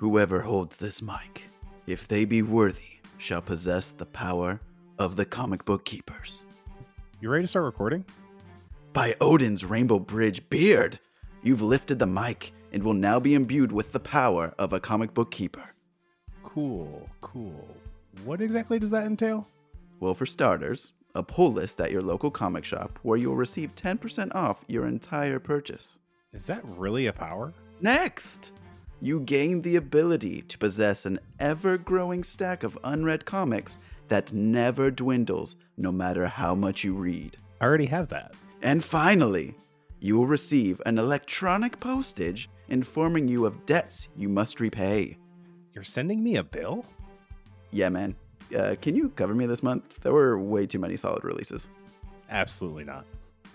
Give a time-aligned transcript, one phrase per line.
[0.00, 1.44] Whoever holds this mic,
[1.86, 4.58] if they be worthy, shall possess the power
[4.98, 6.46] of the comic book keepers.
[7.20, 8.06] You ready to start recording?
[8.94, 10.98] By Odin's rainbow bridge beard,
[11.42, 15.12] you've lifted the mic and will now be imbued with the power of a comic
[15.12, 15.74] book keeper.
[16.42, 17.68] Cool, cool.
[18.24, 19.46] What exactly does that entail?
[20.00, 23.74] Well, for starters, a pull list at your local comic shop where you will receive
[23.74, 25.98] 10% off your entire purchase.
[26.32, 27.52] Is that really a power?
[27.82, 28.52] Next,
[29.00, 34.90] you gain the ability to possess an ever growing stack of unread comics that never
[34.90, 37.36] dwindles no matter how much you read.
[37.60, 38.34] I already have that.
[38.62, 39.54] And finally,
[40.00, 45.16] you will receive an electronic postage informing you of debts you must repay.
[45.72, 46.84] You're sending me a bill?
[47.70, 48.16] Yeah, man.
[48.56, 50.00] Uh, can you cover me this month?
[50.00, 51.68] There were way too many solid releases.
[52.30, 53.06] Absolutely not.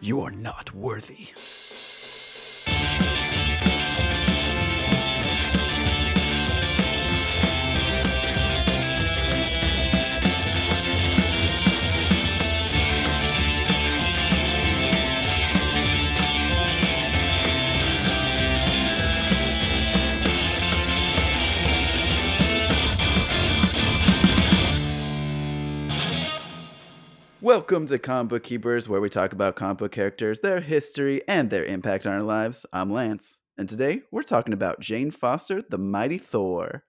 [0.02, 1.28] You are not worthy.
[27.46, 31.52] Welcome to Comic Book Keepers, where we talk about comic book characters, their history, and
[31.52, 32.66] their impact on our lives.
[32.74, 36.86] I'm Lance, and today we're talking about Jane Foster, the Mighty Thor.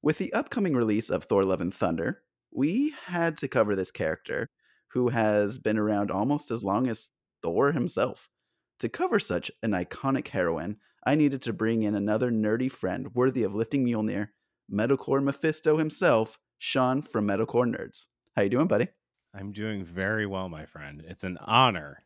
[0.00, 4.48] With the upcoming release of Thor Love and Thunder, we had to cover this character
[4.92, 7.10] who has been around almost as long as
[7.42, 8.30] Thor himself.
[8.78, 13.42] To cover such an iconic heroine, I needed to bring in another nerdy friend worthy
[13.42, 14.28] of lifting Mjolnir,
[14.72, 18.06] Metalcore Mephisto himself, Sean from Metalcore Nerds.
[18.34, 18.88] How you doing, buddy?
[19.34, 21.02] I'm doing very well, my friend.
[21.06, 22.02] It's an honor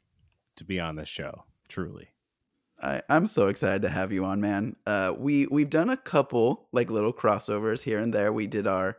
[0.57, 2.09] to be on this show, truly.
[2.81, 4.77] I, I'm so excited to have you on, man.
[4.87, 8.33] Uh, we we've done a couple like little crossovers here and there.
[8.33, 8.99] We did our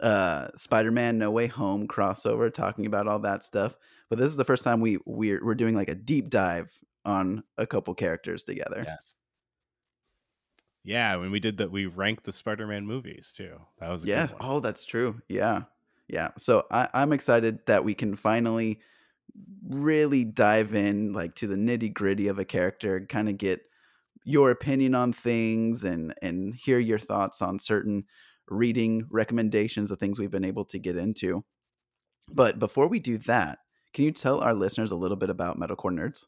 [0.00, 3.76] uh, Spider-Man No Way Home crossover, talking about all that stuff.
[4.08, 6.72] But this is the first time we we're we're doing like a deep dive
[7.04, 8.82] on a couple characters together.
[8.86, 9.14] Yes.
[10.82, 13.60] Yeah, when we did that, we ranked the Spider-Man movies too.
[13.78, 14.28] That was yeah.
[14.40, 15.20] Oh, that's true.
[15.28, 15.62] Yeah,
[16.08, 16.30] yeah.
[16.38, 18.80] So I, I'm excited that we can finally
[19.68, 23.60] really dive in like to the nitty gritty of a character, kind of get
[24.24, 28.04] your opinion on things and and hear your thoughts on certain
[28.48, 31.44] reading recommendations of things we've been able to get into.
[32.32, 33.58] But before we do that,
[33.92, 36.26] can you tell our listeners a little bit about Metalcore Nerds?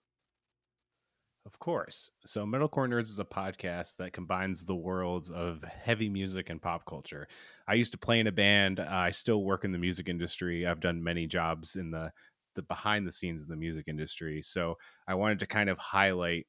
[1.48, 2.10] Of course.
[2.26, 6.84] So, Metalcore Nerds is a podcast that combines the worlds of heavy music and pop
[6.84, 7.26] culture.
[7.66, 8.81] I used to play in a band.
[8.81, 10.66] I still work in the music industry.
[10.66, 12.12] I've done many jobs in the
[12.54, 14.42] the behind the scenes in the music industry.
[14.42, 14.76] So,
[15.06, 16.47] I wanted to kind of highlight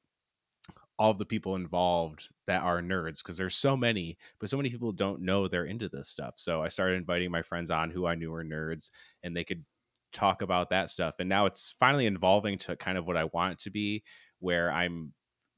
[0.98, 4.68] all of the people involved that are nerds because there's so many, but so many
[4.68, 6.34] people don't know they're into this stuff.
[6.36, 8.90] So, I started inviting my friends on who I knew were nerds
[9.22, 9.64] and they could
[10.12, 11.14] talk about that stuff.
[11.20, 14.02] And now it's finally evolving to kind of what I want it to be
[14.40, 15.12] where I'm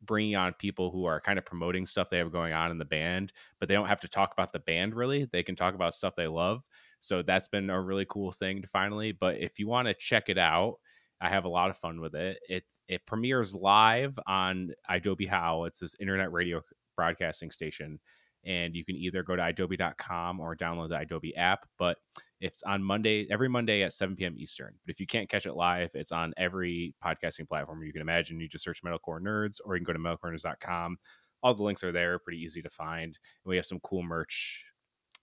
[0.04, 2.84] bringing on people who are kind of promoting stuff they have going on in the
[2.84, 5.28] band, but they don't have to talk about the band really.
[5.30, 6.62] They can talk about stuff they love.
[7.00, 9.12] So that's been a really cool thing to finally.
[9.12, 10.76] But if you want to check it out,
[11.20, 12.40] I have a lot of fun with it.
[12.48, 15.64] It it premieres live on Adobe How.
[15.64, 16.62] It's this internet radio
[16.96, 18.00] broadcasting station.
[18.44, 21.66] And you can either go to adobe.com or download the Adobe app.
[21.78, 21.98] But
[22.42, 24.34] it's on Monday, every Monday at 7 p.m.
[24.36, 24.74] Eastern.
[24.84, 28.40] But if you can't catch it live, it's on every podcasting platform you can imagine.
[28.40, 30.96] You just search Metalcore Nerds or you can go to metalcorenerds.com.
[31.44, 33.06] All the links are there, pretty easy to find.
[33.06, 34.64] And we have some cool merch.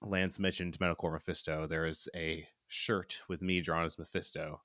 [0.02, 1.68] Lance mentioned Metalcore Mephisto.
[1.68, 4.62] There is a shirt with me drawn as Mephisto.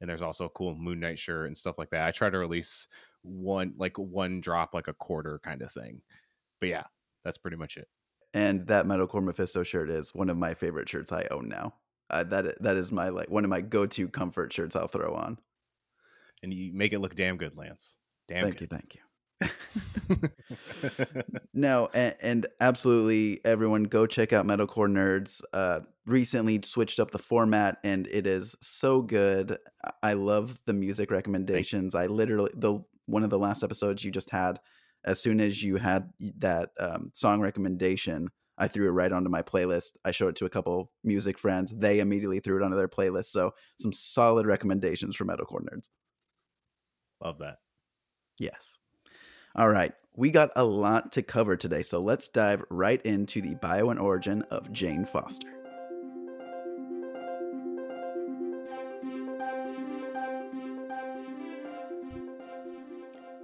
[0.00, 2.06] And there's also a cool Moon Knight shirt and stuff like that.
[2.06, 2.88] I try to release
[3.20, 6.00] one, like one drop, like a quarter kind of thing.
[6.58, 6.84] But yeah,
[7.22, 7.88] that's pretty much it.
[8.32, 11.74] And that Metalcore Mephisto shirt is one of my favorite shirts I own now.
[12.10, 15.38] Uh, that that is my like one of my go-to comfort shirts I'll throw on.
[16.42, 17.96] And you make it look damn good, Lance.
[18.28, 18.70] Damn thank good.
[18.70, 19.00] you, thank you.
[21.54, 25.42] no, and, and, absolutely, everyone go check out Metalcore Nerds.
[25.52, 29.58] Uh, recently switched up the format, and it is so good.
[30.02, 31.94] I love the music recommendations.
[31.94, 34.60] I literally the one of the last episodes you just had.
[35.04, 38.28] As soon as you had that um, song recommendation,
[38.58, 39.96] I threw it right onto my playlist.
[40.04, 41.72] I showed it to a couple music friends.
[41.76, 43.26] They immediately threw it onto their playlist.
[43.26, 45.88] So some solid recommendations for Metalcore Nerds.
[47.22, 47.58] Love that.
[48.38, 48.78] Yes.
[49.54, 49.92] All right.
[50.16, 54.00] We got a lot to cover today, so let's dive right into the bio and
[54.00, 55.57] origin of Jane Foster.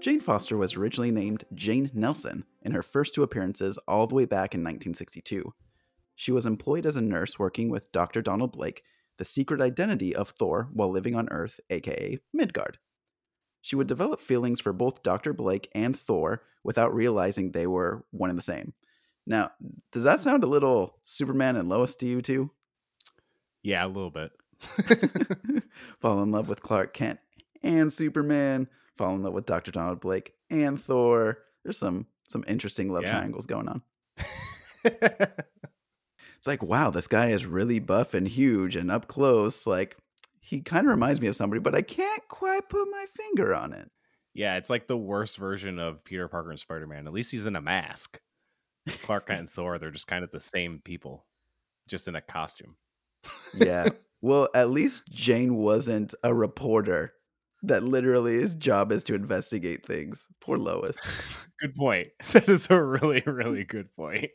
[0.04, 4.26] Jane Foster was originally named Jane Nelson in her first two appearances all the way
[4.26, 5.54] back in 1962.
[6.14, 8.20] She was employed as a nurse working with Dr.
[8.20, 8.82] Donald Blake,
[9.16, 12.76] the secret identity of Thor while living on Earth, aka Midgard.
[13.62, 15.32] She would develop feelings for both Dr.
[15.32, 18.74] Blake and Thor without realizing they were one and the same.
[19.26, 19.52] Now,
[19.90, 22.50] does that sound a little Superman and Lois to you too?
[23.62, 24.32] Yeah, a little bit.
[25.98, 27.20] fall in love with Clark Kent
[27.62, 29.70] and Superman, fall in love with Dr.
[29.70, 31.38] Donald Blake and Thor.
[31.64, 33.12] There's some some interesting love Yeah.
[33.12, 33.82] triangles going on.
[36.38, 39.66] It's like, wow, this guy is really buff and huge and up close.
[39.66, 39.96] Like,
[40.40, 43.72] he kind of reminds me of somebody, but I can't quite put my finger on
[43.72, 43.90] it.
[44.34, 47.06] yeah, it's like the worst version of Peter Parker and Spider Man.
[47.06, 48.20] At least he's in a mask.
[49.04, 51.24] Clark Kent and Thor, they're just kind of the same people,
[51.88, 52.76] just in a costume.
[53.54, 53.88] Yeah.
[54.20, 57.14] well, at least Jane wasn't a reporter
[57.68, 60.28] that literally his job is to investigate things.
[60.40, 60.98] Poor Lois.
[61.60, 62.08] good point.
[62.32, 64.30] That is a really, really good point.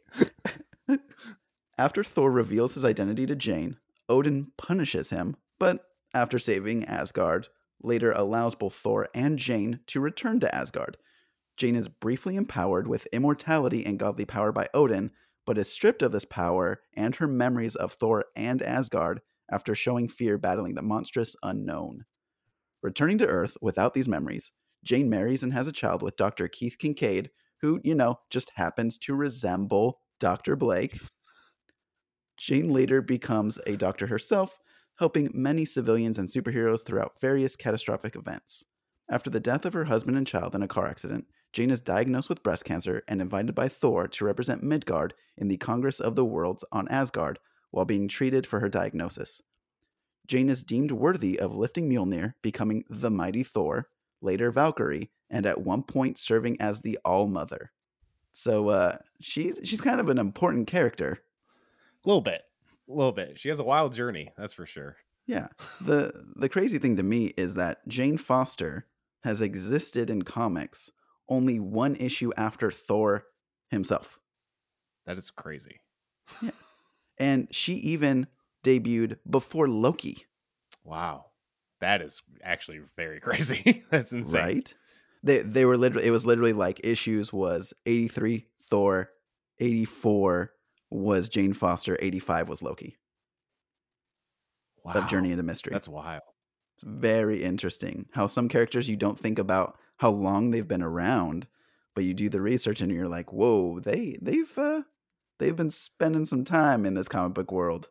[1.78, 3.78] After Thor reveals his identity to Jane,
[4.10, 5.80] Odin punishes him, but
[6.14, 7.48] after saving Asgard,
[7.81, 10.98] later allows both Thor and Jane to return to Asgard.
[11.56, 15.12] Jane is briefly empowered with immortality and godly power by Odin,
[15.46, 19.22] but is stripped of this power and her memories of Thor and Asgard
[19.52, 22.06] after showing fear battling the monstrous unknown.
[22.81, 24.52] Returning to Earth without these memories,
[24.84, 26.48] Jane marries and has a child with Dr.
[26.48, 27.30] Keith Kincaid,
[27.62, 30.56] who, you know, just happens to resemble Dr.
[30.56, 30.98] Blake.
[32.38, 34.60] Jane later becomes a doctor herself,
[34.98, 38.64] helping many civilians and superheroes throughout various catastrophic events.
[39.12, 42.30] After the death of her husband and child in a car accident, Jane is diagnosed
[42.30, 46.26] with breast cancer and invited by Thor to represent Midgard in the Congress of the
[46.26, 47.40] Worlds on Asgard
[47.72, 49.42] while being treated for her diagnosis.
[50.30, 53.90] Jane is deemed worthy of lifting Mjolnir, becoming the mighty Thor,
[54.22, 57.72] later Valkyrie, and at one point serving as the All Mother.
[58.31, 61.24] So uh, she's she's kind of an important character.
[62.06, 62.44] A little bit.
[62.88, 63.40] A little bit.
[63.40, 64.98] She has a wild journey, that's for sure.
[65.26, 65.48] Yeah.
[65.81, 68.86] The the crazy thing to me is that Jane Foster
[69.24, 70.92] has existed in comics
[71.28, 73.26] only one issue after Thor
[73.72, 74.20] himself.
[75.08, 75.81] That is crazy.
[76.40, 76.52] Yeah.
[77.18, 78.28] And she even
[78.63, 80.25] debuted before Loki,
[80.83, 81.25] Wow.
[81.81, 83.83] That is actually very crazy.
[83.89, 84.41] that's insane.
[84.41, 84.73] right?
[85.23, 89.09] They they were literally it was literally like issues was 83 Thor,
[89.59, 90.51] 84
[90.91, 92.97] was Jane Foster, 85 was Loki
[94.83, 94.94] Wow.
[94.94, 95.71] of Journey into Mystery.
[95.73, 96.21] That's wild.
[96.75, 101.47] It's very interesting how some characters you don't think about how long they've been around,
[101.94, 104.83] but you do the research and you're like, whoa, they they've uh,
[105.39, 107.89] they've been spending some time in this comic book world.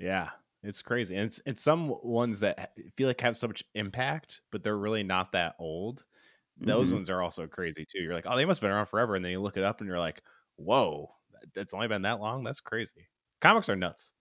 [0.00, 0.30] Yeah.
[0.62, 1.16] It's crazy.
[1.16, 5.02] And it's, it's some ones that feel like have so much impact, but they're really
[5.02, 6.04] not that old.
[6.58, 6.94] Those Mhm.
[6.94, 8.02] ones are also crazy too.
[8.02, 9.16] You're like, oh, they must have been around forever.
[9.16, 10.22] And then you look it up and you're like,
[10.56, 11.14] whoa,
[11.56, 12.44] it's only been that long?
[12.44, 13.08] That's crazy.
[13.42, 14.14] Comics are nuts.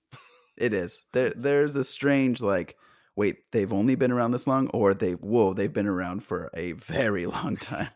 [0.58, 1.06] It is.
[1.14, 2.78] There there's a strange like,
[3.16, 6.74] wait, they've only been around this long, or they've whoa, they've been around for a
[6.74, 7.90] very long time.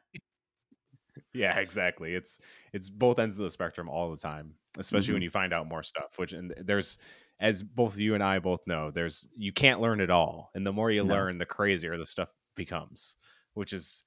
[1.34, 2.14] Yeah, exactly.
[2.16, 2.40] It's
[2.74, 5.24] it's both ends of the spectrum all the time, especially when Mm-hmm.
[5.24, 6.18] you find out more stuff.
[6.18, 6.98] Which and there's,
[7.40, 10.74] as both you and I both know, there's you can't learn it all, and the
[10.74, 11.14] more you No.
[11.14, 13.18] learn, the crazier the stuff becomes.
[13.54, 14.04] Which is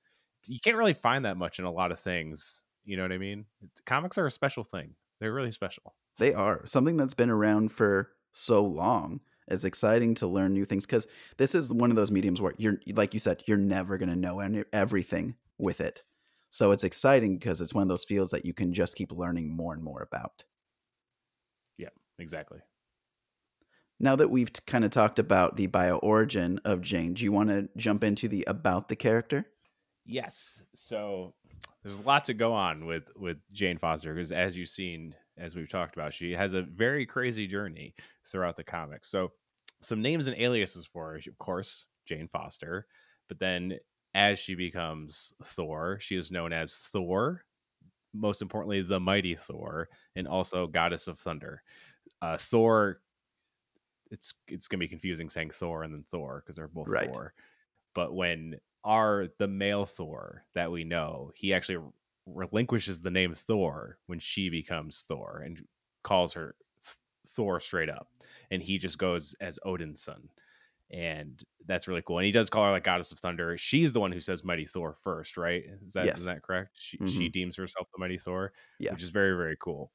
[0.46, 2.64] you can't really find that much in a lot of things.
[2.84, 3.46] You know what I mean?
[3.62, 4.94] It's, comics are a special thing.
[5.20, 5.94] They're really special.
[6.18, 9.20] They are something that's been around for so long.
[9.48, 11.06] It's exciting to learn new things because
[11.36, 14.16] this is one of those mediums where you're, like you said, you're never going to
[14.16, 16.02] know any, everything with it.
[16.50, 19.54] So it's exciting because it's one of those fields that you can just keep learning
[19.54, 20.44] more and more about.
[21.76, 22.60] Yeah, exactly.
[23.98, 27.48] Now that we've kind of talked about the bio origin of Jane, do you want
[27.48, 29.46] to jump into the about the character?
[30.04, 30.62] Yes.
[30.74, 31.34] So
[31.82, 35.54] there's a lot to go on with with Jane Foster because as you've seen, as
[35.54, 37.94] we've talked about, she has a very crazy journey
[38.26, 39.10] throughout the comics.
[39.10, 39.32] So
[39.80, 42.86] some names and aliases for her, of course, Jane Foster,
[43.28, 43.78] but then
[44.14, 47.44] as she becomes Thor, she is known as Thor,
[48.14, 51.62] most importantly, the mighty Thor, and also Goddess of Thunder.
[52.22, 53.00] Uh, Thor,
[54.10, 57.12] it's it's gonna be confusing saying Thor and then Thor because they're both Right.
[57.12, 57.34] Thor.
[57.94, 61.78] But when our the male Thor that we know, he actually
[62.26, 65.60] relinquishes the name Thor when she becomes Thor and
[66.02, 66.96] calls her Th-
[67.28, 68.08] Thor straight up,
[68.50, 70.28] and he just goes as Odin's son,
[70.90, 72.18] and that's really cool.
[72.18, 73.56] And he does call her like Goddess of Thunder.
[73.58, 75.64] She's the one who says Mighty Thor first, right?
[75.84, 76.22] Is that is Yes.
[76.24, 76.70] that correct?
[76.78, 77.30] She she mm-hmm.
[77.32, 78.92] deems herself the Mighty Thor, Yeah.
[78.92, 79.90] which is very very cool.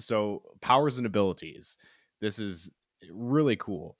[0.00, 1.78] So powers and abilities.
[2.20, 2.72] This is
[3.12, 3.96] really cool.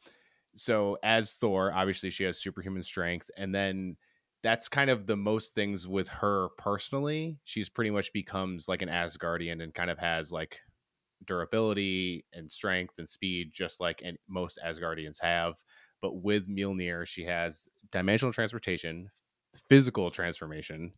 [0.56, 3.96] So as Thor, obviously she has superhuman strength, and then
[4.42, 7.38] that's kind of the most things with her personally.
[7.44, 10.60] She's pretty much becomes like an Asgardian and kind of has like
[11.24, 15.62] durability and strength and speed, just like most Asgardians have.
[16.00, 19.10] But with Mjolnir, she has dimensional transportation,
[19.68, 20.92] physical transformation,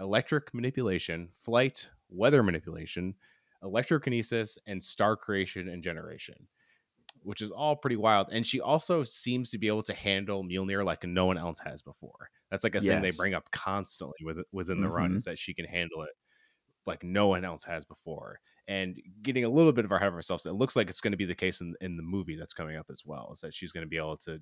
[0.00, 3.14] electric manipulation, flight, weather manipulation,
[3.62, 6.48] electrokinesis, and star creation and generation,
[7.22, 8.28] which is all pretty wild.
[8.30, 11.82] And she also seems to be able to handle Mjolnir like no one else has
[11.82, 12.30] before.
[12.50, 12.94] That's like a yes.
[12.94, 14.96] thing they bring up constantly with, within the mm-hmm.
[14.96, 16.10] run is that she can handle it
[16.86, 18.40] like no one else has before.
[18.66, 21.12] And getting a little bit of our head of ourselves, it looks like it's going
[21.12, 23.54] to be the case in, in the movie that's coming up as well, is that
[23.54, 24.40] she's going to be able to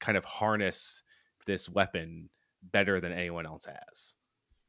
[0.00, 1.02] kind of harness
[1.46, 2.28] this weapon
[2.62, 4.16] better than anyone else has.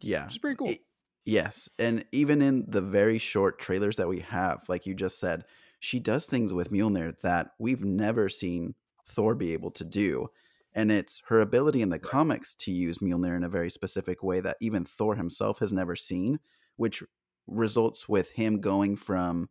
[0.02, 0.26] Yeah.
[0.26, 0.70] Which is pretty cool.
[0.70, 0.80] It,
[1.26, 1.70] yes.
[1.80, 5.46] And even in the very short trailers that we have, like you just said,
[5.80, 8.76] she does things with Mjolnir that we've never seen
[9.08, 10.30] Thor be able to do.
[10.74, 14.40] And it's her ability in the comics to use Mjolnir in a very specific way
[14.40, 16.40] that even Thor himself has never seen,
[16.76, 17.04] which
[17.48, 19.50] results with him going from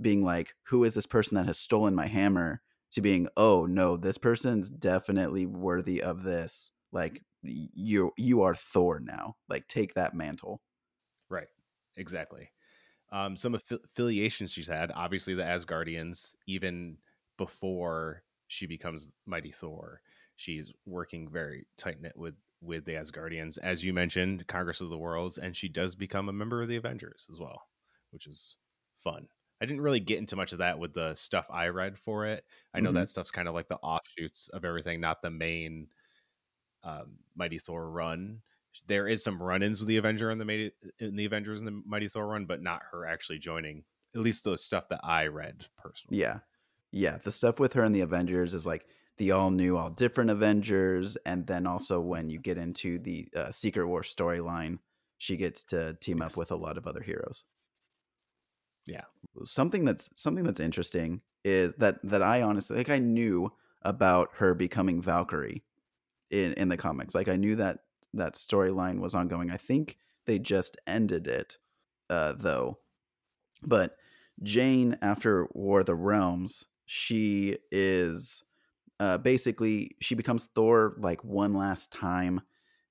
[0.00, 2.62] being like, Who is this person that has stolen my hammer?
[2.92, 6.70] to being, Oh, no, this person's definitely worthy of this.
[6.92, 9.36] Like, you you are Thor now.
[9.48, 10.62] Like take that mantle.
[11.28, 11.48] Right.
[11.96, 12.50] Exactly.
[13.14, 16.96] Um, some aff- affiliations she's had, obviously the Asgardians, even
[17.38, 20.00] before she becomes Mighty Thor,
[20.34, 24.98] she's working very tight knit with with the Asgardians, as you mentioned, Congress of the
[24.98, 27.60] Worlds, and she does become a member of the Avengers as well,
[28.10, 28.56] which is
[29.02, 29.28] fun.
[29.60, 32.44] I didn't really get into much of that with the stuff I read for it.
[32.74, 32.96] I know mm-hmm.
[32.96, 35.88] that stuff's kind of like the offshoots of everything, not the main
[36.82, 38.40] um, Mighty Thor run.
[38.86, 41.82] There is some run-ins with the Avenger in the Mighty, in the Avengers in the
[41.86, 43.84] Mighty Thor run, but not her actually joining.
[44.14, 46.20] At least the stuff that I read personally.
[46.20, 46.38] Yeah,
[46.92, 47.18] yeah.
[47.22, 48.86] The stuff with her in the Avengers is like
[49.18, 53.50] the all new, all different Avengers, and then also when you get into the uh,
[53.50, 54.78] Secret War storyline,
[55.18, 56.32] she gets to team yes.
[56.32, 57.44] up with a lot of other heroes.
[58.86, 59.04] Yeah.
[59.44, 63.52] Something that's something that's interesting is that that I honestly like I knew
[63.82, 65.62] about her becoming Valkyrie
[66.30, 67.14] in in the comics.
[67.14, 67.80] Like I knew that
[68.16, 69.50] that storyline was ongoing.
[69.50, 71.58] I think they just ended it
[72.10, 72.78] uh though.
[73.62, 73.96] But
[74.42, 78.42] Jane after War of the Realms, she is
[79.00, 82.40] uh basically she becomes Thor like one last time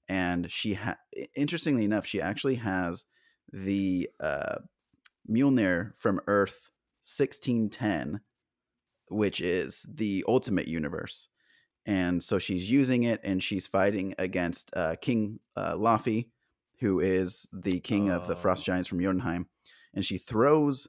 [0.10, 0.98] and she ha-
[1.36, 3.06] interestingly enough she actually has
[3.52, 4.58] the uh
[5.30, 6.72] Mjolnir from Earth
[7.04, 8.22] 1610
[9.10, 11.28] which is the ultimate universe
[11.86, 16.30] and so she's using it and she's fighting against uh, King uh, Laufey,
[16.80, 18.66] who is the king of the Frost oh.
[18.66, 19.48] Giants from Jotunheim,
[19.94, 20.88] and she throws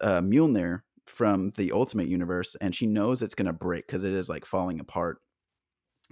[0.00, 4.14] uh, Mjolnir from the Ultimate Universe, and she knows it's going to break because it
[4.14, 5.20] is like falling apart.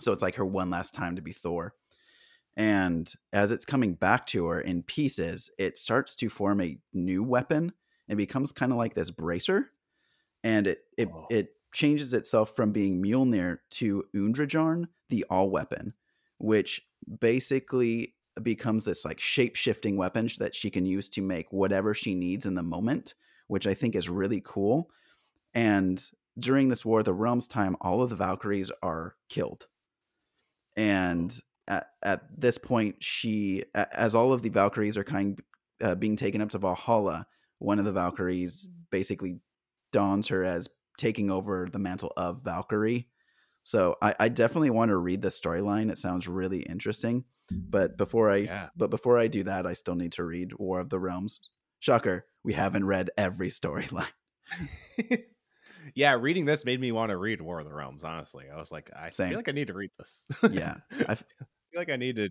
[0.01, 1.75] So it's like her one last time to be Thor.
[2.57, 7.23] And as it's coming back to her in pieces, it starts to form a new
[7.23, 7.73] weapon
[8.09, 9.71] and becomes kind of like this bracer.
[10.43, 11.27] And it it oh.
[11.31, 15.95] it changes itself from being Mjolnir to Undrjarn, the all weapon,
[16.39, 16.83] which
[17.21, 22.15] basically becomes this like shape shifting weapon that she can use to make whatever she
[22.15, 23.15] needs in the moment,
[23.49, 24.91] which I think is really cool.
[25.55, 26.03] And
[26.39, 29.67] during this War of the Realms time, all of the Valkyries are killed.
[30.77, 35.41] And at, at this point, she, as all of the Valkyries are kind
[35.83, 37.27] uh, being taken up to Valhalla,
[37.59, 39.41] one of the Valkyries basically
[39.93, 43.09] dons her as taking over the mantle of Valkyrie.
[43.63, 45.91] So I, I definitely want to read the storyline.
[45.91, 47.25] It sounds really interesting.
[47.51, 48.69] But before I yeah.
[48.77, 51.41] but before I do that, I still need to read War of the Realms.
[51.81, 54.07] Shocker, we haven't read every storyline.
[55.95, 58.47] yeah, reading this made me want to read War of the Realms, honestly.
[58.53, 59.31] I was like, I Same.
[59.31, 60.27] feel like I need to read this.
[60.51, 60.77] yeah.
[61.09, 61.27] I feel
[61.77, 62.29] like I need to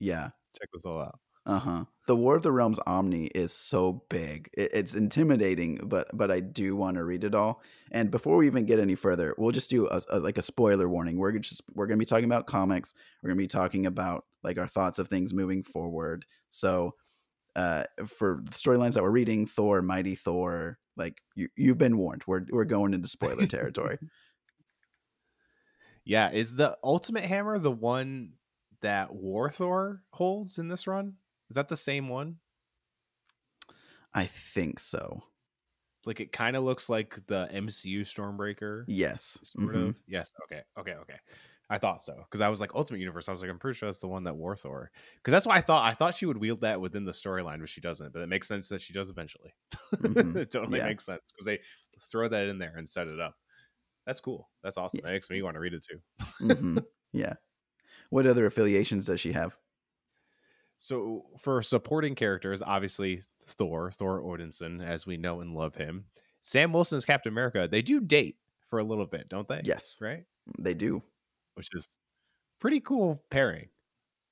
[0.00, 1.18] yeah check this all out.
[1.46, 1.84] Uh huh.
[2.08, 4.50] The War of the Realms Omni is so big.
[4.52, 7.62] It, it's intimidating, but but I do want to read it all.
[7.92, 10.88] And before we even get any further, we'll just do a, a, like a spoiler
[10.88, 11.18] warning.
[11.18, 12.94] We're just we're gonna be talking about comics.
[13.22, 16.26] We're gonna be talking about like our thoughts of things moving forward.
[16.50, 16.94] So,
[17.54, 22.24] uh, for the storylines that we're reading, Thor, Mighty Thor, like you you've been warned.
[22.26, 23.98] We're we're going into spoiler territory.
[26.04, 28.32] yeah, is the Ultimate Hammer the one
[28.80, 31.14] that War Thor holds in this run?
[31.50, 32.36] Is that the same one?
[34.14, 35.22] I think so.
[36.04, 38.84] Like it kind of looks like the MCU Stormbreaker.
[38.86, 39.38] Yes.
[39.42, 39.88] Sort mm-hmm.
[39.88, 39.96] of.
[40.06, 40.32] Yes.
[40.44, 40.62] Okay.
[40.78, 40.94] Okay.
[40.94, 41.16] Okay.
[41.68, 43.28] I thought so because I was like Ultimate Universe.
[43.28, 44.90] I was like, I'm pretty sure that's the one that War Thor.
[45.16, 45.84] Because that's why I thought.
[45.84, 48.12] I thought she would wield that within the storyline, but she doesn't.
[48.12, 49.52] But it makes sense that she does eventually.
[49.96, 50.36] Mm-hmm.
[50.38, 50.86] it totally yeah.
[50.86, 51.58] makes sense because they
[52.10, 53.34] throw that in there and set it up.
[54.06, 54.48] That's cool.
[54.62, 55.00] That's awesome.
[55.02, 55.08] Yeah.
[55.08, 55.98] That makes me want to read it too.
[56.42, 56.78] mm-hmm.
[57.12, 57.34] Yeah.
[58.10, 59.56] What other affiliations does she have?
[60.78, 66.06] So for supporting characters, obviously Thor, Thor Odinson, as we know and love him.
[66.42, 67.66] Sam Wilson's Captain America.
[67.70, 68.36] They do date
[68.68, 69.62] for a little bit, don't they?
[69.64, 70.24] Yes, Right?
[70.58, 71.02] they do.
[71.54, 71.88] Which is
[72.60, 73.68] pretty cool pairing.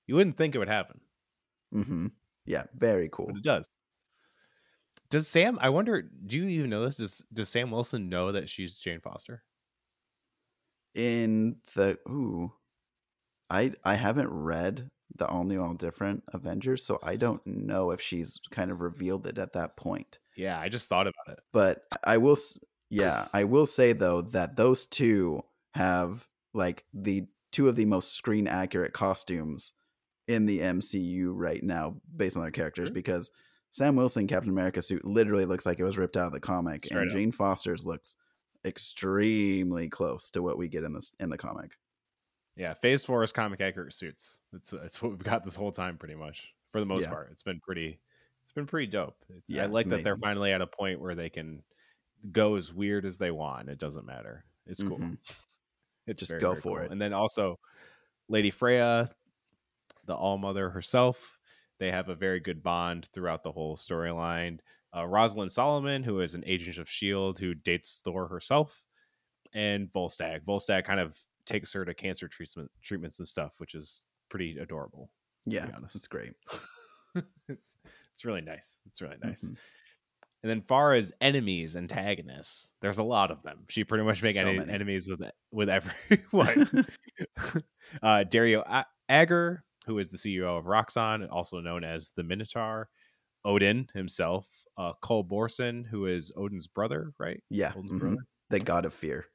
[0.07, 1.01] You wouldn't think it would happen,
[1.75, 2.09] Mm-hmm.
[2.47, 3.27] Yeah, very cool.
[3.29, 3.69] but it does.
[5.11, 5.59] Does Sam?
[5.61, 6.03] I wonder.
[6.03, 6.97] Do you even know this?
[6.97, 9.43] Does Does Sam Wilson know that she's Jane Foster?
[10.95, 12.53] In the ooh,
[13.51, 18.01] I I haven't read the all new, all different Avengers, so I don't know if
[18.01, 20.19] she's kind of revealed it at that point.
[20.37, 21.41] Yeah, I just thought about it.
[21.53, 22.37] But I will,
[22.91, 25.43] yeah, I will say though that those two
[25.75, 29.73] have like the two of the most screen accurate costumes
[30.27, 32.95] in the MCU right now, based on their characters, Sure.
[32.95, 33.31] because
[33.71, 36.87] Sam Wilson Captain America suit literally looks like it was ripped out of the comic,
[36.87, 37.17] Straight and up.
[37.17, 38.17] Jane Foster's looks
[38.65, 41.73] extremely close to what we get in this in the comic.
[42.57, 44.41] Yeah, Phase Four is comic accurate suits.
[44.53, 47.11] It's it's what we've got this whole time, pretty much for the most Yeah.
[47.11, 47.31] part.
[47.33, 48.01] It's been pretty,
[48.43, 49.17] it's been pretty dope.
[49.29, 51.65] It's, Yeah, I like that they're finally at a point where they can
[52.33, 53.69] go as weird as they want.
[53.69, 54.45] It doesn't matter.
[54.67, 54.99] It's cool.
[54.99, 55.19] Mhm.
[56.07, 56.85] It's Just very, go very for cool.
[56.87, 56.93] it.
[56.93, 57.59] And then also,
[58.29, 59.09] Lady Freya,
[60.05, 61.39] the All Mother herself,
[61.79, 64.61] they have a very good bond throughout the whole storyline.
[64.95, 68.85] Uh, Rosalind Solomon, who is an agent of Shield, who dates Thor herself,
[69.55, 70.45] and Volstagg.
[70.45, 75.11] Volstagg kind of takes her to cancer treatment treatments and stuff, which is pretty adorable.
[75.47, 75.95] Yeah, honest.
[75.97, 76.33] it's great.
[77.49, 77.77] it's
[78.15, 78.81] it's really nice.
[78.87, 79.45] It's really nice.
[79.45, 79.57] Mhm.
[80.43, 83.65] And then far as enemies, antagonists, there's a lot of them.
[83.71, 84.71] She pretty much make So many.
[84.71, 85.21] enemies with
[85.51, 85.69] with
[86.33, 86.87] everyone.
[88.03, 92.89] uh, Dario A- Agger, who is the CEO of Roxxon, also known as the Minotaur.
[93.47, 94.47] Odin himself,
[94.79, 97.43] uh, Cul Borson, who is Odin's brother, right?
[97.51, 97.99] Yeah, mhm.
[97.99, 98.17] brother.
[98.49, 99.27] the God of Fear.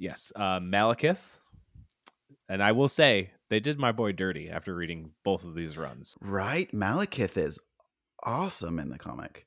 [0.00, 1.36] Yes, uh, Malekith.
[2.48, 6.16] And I will say they did my boy dirty after reading both of these runs.
[6.20, 7.58] Right, Malekith is
[8.24, 9.46] awesome in the comic.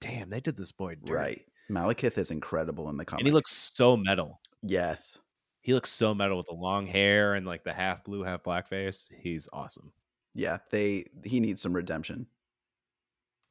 [0.00, 1.12] Damn, they did this boy dirty.
[1.12, 3.20] Right, Malekith is incredible in the comic.
[3.20, 4.40] And he looks so metal.
[4.62, 5.18] yes,
[5.60, 8.66] He looks so metal with the long hair and like the half blue, half black
[8.66, 9.08] face.
[9.20, 9.92] He's awesome.
[10.34, 10.58] yeah.
[10.70, 12.26] They he needs some redemption.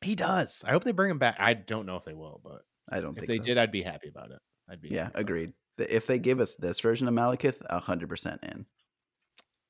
[0.02, 0.66] He does.
[0.68, 1.38] I hope they bring him back.
[1.40, 3.44] I don't know if they will, but I don't if think they so.
[3.44, 4.40] did, I'd be happy about it.
[4.72, 5.54] I'd be yeah, agreed.
[5.78, 8.66] If they give us this version of Malekith, hundred percent in.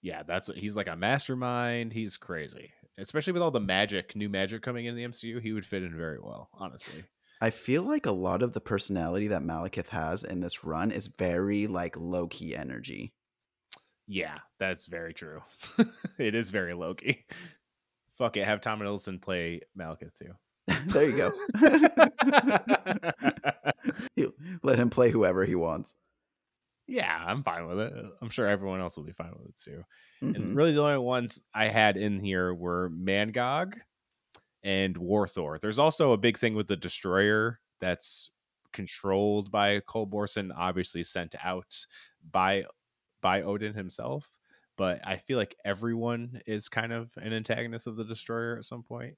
[0.02, 1.94] Yeah, that's what he's like a mastermind.
[1.94, 5.42] He's crazy, especially with all the magic, new magic coming in the MCU.
[5.42, 7.04] He would fit in very well, honestly.
[7.40, 11.08] I feel like a lot of the personality that Malekith has in this run is
[11.08, 13.14] very like low key energy.
[14.08, 15.42] Yeah, that's very true.
[16.20, 17.26] it is very Loki.
[18.18, 20.34] Fuck it, have Tom Hiddleston play Malekith too.
[20.68, 21.32] There you go.
[24.64, 25.94] Let him play whoever he wants.
[26.88, 27.94] yeah, I'm fine with it.
[28.22, 29.84] I'm sure everyone else will be fine with it too.
[30.22, 30.36] Mhm.
[30.36, 33.76] And really, the only ones I had in here were Mangog
[34.64, 35.58] and War Thor.
[35.58, 38.30] There's also a big thing with the Destroyer that's
[38.74, 41.76] controlled by Cul Borson, obviously sent out
[42.32, 42.66] by
[43.22, 44.32] by Odin himself.
[44.78, 48.84] But I feel like everyone is kind of an antagonist of the Destroyer at some
[48.84, 49.16] point.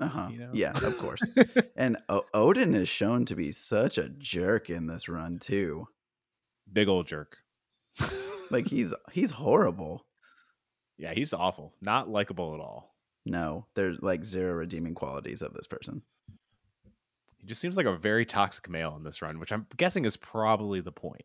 [0.00, 0.28] Uh-huh.
[0.30, 0.50] You know?
[0.52, 1.20] Yeah, of course.
[1.76, 5.88] And o- Odin is shown to be such a jerk in this run too.
[6.72, 7.38] Big old jerk.
[8.50, 10.06] Like he's he's horrible.
[10.96, 11.74] yeah, he's awful.
[11.80, 12.94] Not likable at all.
[13.26, 16.02] No, there's like zero redeeming qualities of this person.
[17.38, 20.16] He just seems like a very toxic male in this run, which I'm guessing is
[20.16, 21.24] probably the point.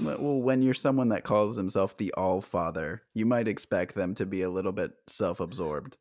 [0.00, 4.26] Well, when you're someone that calls himself the All Father, you might expect them to
[4.26, 5.96] be a little bit self-absorbed.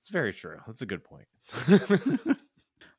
[0.00, 0.56] It's very true.
[0.66, 1.26] That's a good point.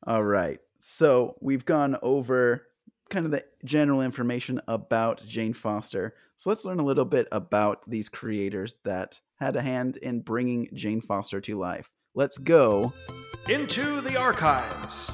[0.06, 0.60] All right.
[0.78, 2.68] So we've gone over
[3.10, 6.14] kind of the general information about Jane Foster.
[6.36, 10.68] So let's learn a little bit about these creators that had a hand in bringing
[10.74, 11.90] Jane Foster to life.
[12.14, 12.92] Let's go.
[13.48, 15.10] Into the archives.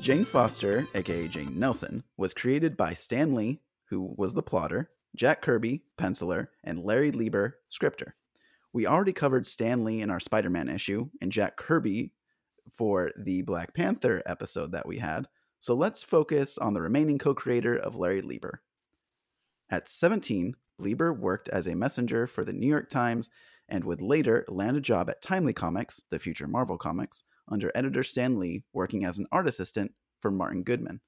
[0.00, 5.42] Jane Foster, aka Jane Nelson, was created by Stan Lee, who was the plotter, Jack
[5.42, 8.14] Kirby, penciler, and Larry Lieber, scripter.
[8.76, 12.12] We already covered Stan Lee in our Spider Man issue and Jack Kirby
[12.70, 17.32] for the Black Panther episode that we had, so let's focus on the remaining co
[17.32, 18.60] creator of Larry Lieber.
[19.70, 23.30] At 17, Lieber worked as a messenger for the New York Times
[23.66, 28.02] and would later land a job at Timely Comics, the future Marvel Comics, under editor
[28.02, 31.00] Stan Lee, working as an art assistant for Martin Goodman.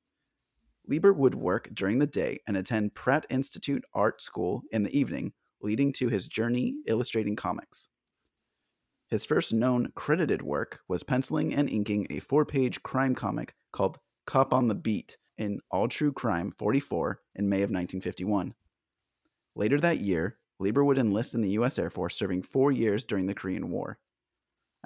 [0.87, 5.35] Lieber would work during the day and attend Pratt Institute Art School in the evening,
[5.61, 7.89] leading to his journey illustrating comics.
[9.09, 13.99] His first known credited work was penciling and inking a four page crime comic called
[14.27, 18.55] Cop on the Beat in All True Crime 44 in May of 1951.
[19.55, 21.79] Later that year, Lieber would enlist in the U.S.
[21.79, 23.99] Air Force, serving four years during the Korean War.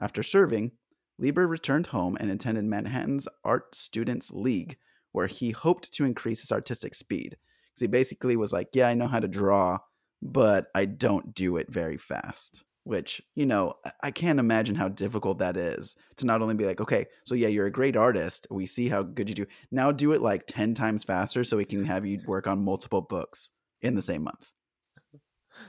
[0.00, 0.72] After serving,
[1.18, 4.76] Lieber returned home and attended Manhattan's Art Students League,
[5.12, 7.37] where he hoped to increase his artistic speed.
[7.70, 9.78] Because he basically was like, Yeah, I know how to draw,
[10.22, 12.62] but I don't do it very fast.
[12.85, 16.80] Which, you know, I can't imagine how difficult that is to not only be like,
[16.80, 18.48] okay, so yeah, you're a great artist.
[18.50, 19.46] We see how good you do.
[19.70, 23.00] Now do it like 10 times faster so we can have you work on multiple
[23.00, 23.50] books
[23.82, 24.50] in the same month.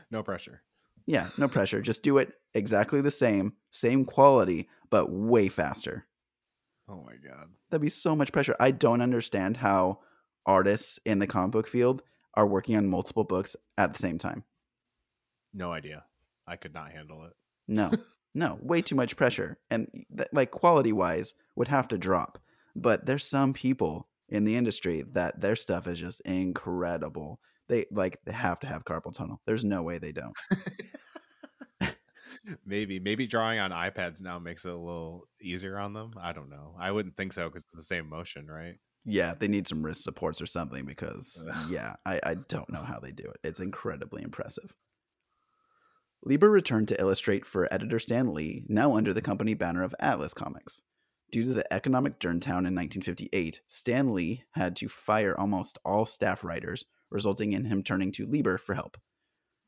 [0.10, 0.64] No pressure.
[1.06, 1.82] Yeah, no pressure.
[1.82, 6.08] Just do it exactly the same, same quality, but way faster.
[6.90, 7.50] Oh my god.
[7.70, 8.56] That'd be so much pressure.
[8.60, 10.00] I don't understand how
[10.48, 12.02] artists in the comic book field
[12.34, 14.44] are working on multiple books at the same time.
[15.54, 16.04] No idea.
[16.48, 17.34] I could not handle it.
[17.68, 17.92] No,
[18.36, 19.60] no, way too much pressure.
[19.70, 22.40] And th- like quality wise, would have to drop.
[22.76, 27.40] But there's some people in the industry that their stuff is just incredible.
[27.70, 29.42] They like they have to have carpal tunnel.
[29.46, 30.36] There's no way they don't.
[32.66, 36.14] maybe maybe drawing on iPads now makes it a little easier on them.
[36.20, 36.76] I don't know.
[36.80, 38.76] I wouldn't think so because it's the same motion, right?
[39.06, 43.00] Yeah, they need some wrist supports or something because yeah, I, I don't know how
[43.00, 43.40] they do it.
[43.44, 44.76] It's incredibly impressive.
[46.24, 50.34] Lieber returned to illustrate for editor Stan Lee, now under the company banner of Atlas
[50.34, 50.82] Comics.
[51.32, 56.42] Due to the economic downturn in 1958, Stan Lee had to fire almost all staff
[56.44, 58.98] writers, resulting in him turning to Lieber for help.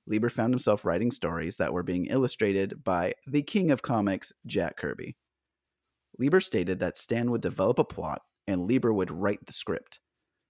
[0.08, 4.78] Lieber found himself writing stories that were being illustrated by the king of comics, Jack
[4.78, 5.17] Kirby.
[6.17, 9.99] Lieber stated that Stan would develop a plot and Lieber would write the script.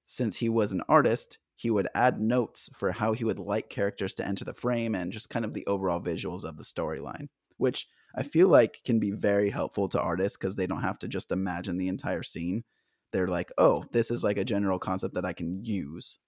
[0.07, 4.13] Since he was an artist, he would add notes for how he would like characters
[4.15, 7.27] to enter the frame and just kind of the overall visuals of the storyline,
[7.57, 11.07] which I feel like can be very helpful to artists because they don't have to
[11.07, 12.63] just imagine the entire scene.
[13.11, 16.19] They're like, oh, this is like a general concept that I can use.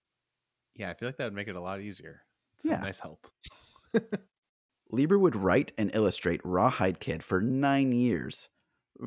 [0.75, 2.21] Yeah, I feel like that would make it a lot easier.
[2.57, 2.79] It's Yeah.
[2.79, 3.27] a nice help.
[4.89, 8.49] Lieber would write and illustrate Rawhide Kid for nine years,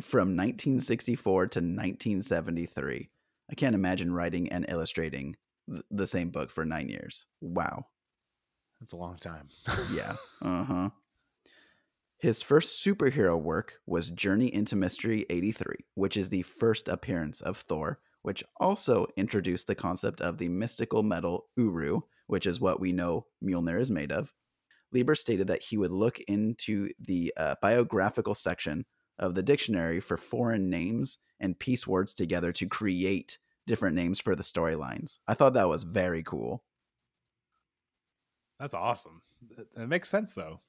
[0.00, 3.11] from 1964 to 1973.
[3.50, 5.37] I can't imagine writing and illustrating
[5.68, 7.26] th- the same book for nine years.
[7.40, 7.87] Wow.
[8.81, 9.48] That's a long time.
[9.92, 10.14] Yeah.
[10.42, 10.90] Uh huh.
[12.18, 17.57] His first superhero work was Journey into Mystery 83, which is the first appearance of
[17.57, 22.92] Thor, which also introduced the concept of the mystical metal Uru, which is what we
[22.92, 24.33] know Mjolnir is made of.
[24.92, 28.85] Lieber stated that he would look into the uh, biographical section
[29.20, 34.35] of the dictionary for foreign names and piece words together to create different names for
[34.35, 35.20] the storylines.
[35.28, 36.64] I thought that was very cool.
[38.59, 39.22] That's awesome.
[39.76, 40.61] It, makes sense though.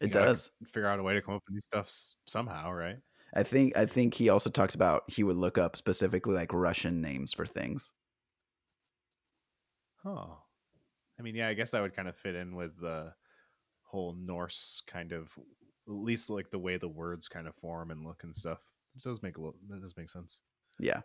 [0.00, 0.50] It You does.
[0.66, 1.92] Figure out a way to come up with new stuff
[2.26, 2.98] somehow, right?
[3.34, 7.00] I think I think he also talks about he would look up specifically like Russian
[7.00, 7.92] names for things.
[10.04, 10.38] Oh.
[11.18, 13.12] I mean, yeah, I guess that would kind of fit in with the
[13.82, 15.30] whole Norse kind of
[15.88, 18.58] at least like the way the words kind of form and look and stuff.
[18.96, 20.40] It does make a little that does make sense.
[20.78, 21.02] Yeah.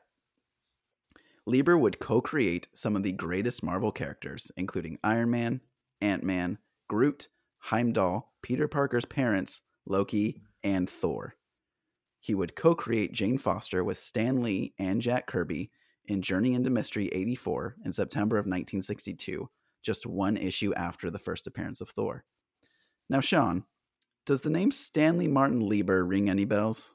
[1.45, 5.61] Lieber would co-create some of the greatest Marvel characters, including Iron Man,
[5.99, 11.35] Ant-Man, Groot, Heimdall, Peter Parker's parents, Loki, and Thor.
[12.19, 15.71] He would co-create Jane Foster with Stan Lee and Jack Kirby
[16.05, 19.49] in Journey into Mystery 84 in September of 1962,
[19.81, 22.23] just one issue after the first appearance of Thor.
[23.09, 23.65] Now, Sean,
[24.25, 26.93] does the name Stanley Martin Lieber ring any bells?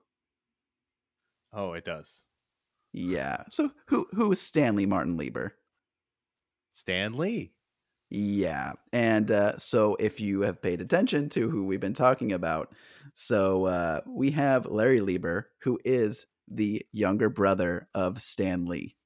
[1.52, 2.24] Oh, it does.
[2.92, 3.44] Yeah.
[3.50, 5.54] So who who is Stanley Martin Lieber?
[6.70, 7.52] Stan Lee.
[8.10, 8.72] Yeah.
[8.92, 12.72] And uh, so if you have paid attention to who we've been talking about,
[13.14, 18.96] so uh, we have Larry Lieber, who is the younger brother of Stan Lee.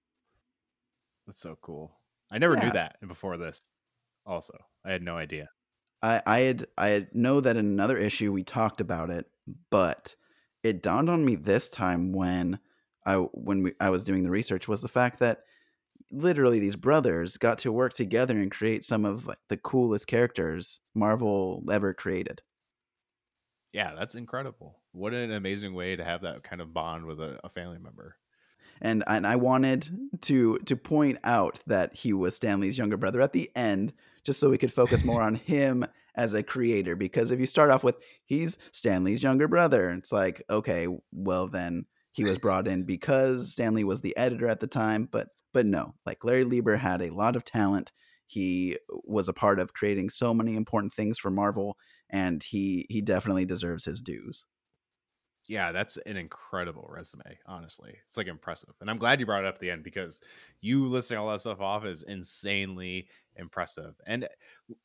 [1.26, 1.96] That's so cool.
[2.30, 2.64] I never Yeah.
[2.66, 3.60] knew that before this.
[4.26, 5.48] Also, I had no idea.
[6.02, 9.26] I, I had I had know that in another issue we talked about it,
[9.70, 10.14] but
[10.62, 12.58] it dawned on me this time when
[13.06, 15.42] I when we, I was doing the research was the fact that
[16.10, 20.80] literally these brothers got to work together and create some of like the coolest characters
[20.94, 22.42] Marvel ever created.
[23.72, 24.78] Yeah, that's incredible.
[24.92, 28.16] What an amazing way to have that kind of bond with a, a family member.
[28.80, 29.88] and and I wanted
[30.22, 33.92] to to point out that he was Stanley's younger brother at the end,
[34.24, 36.96] just so we could focus more on him as a creator.
[36.96, 41.86] Because if you start off with he's Stanley's younger brother, it's like okay, well then
[42.12, 45.94] he was brought in because Stanley was the editor at the time, but but no,
[46.06, 47.92] like Larry Lieber had a lot of talent.
[48.26, 51.76] He was a part of creating so many important things for Marvel,
[52.08, 54.44] and he he definitely deserves his dues.
[55.50, 57.96] Yeah, that's an incredible resume, honestly.
[58.06, 58.72] It's like impressive.
[58.80, 60.20] And I'm glad you brought it up at the end because
[60.60, 63.96] you listing all that stuff off is insanely impressive.
[64.06, 64.28] And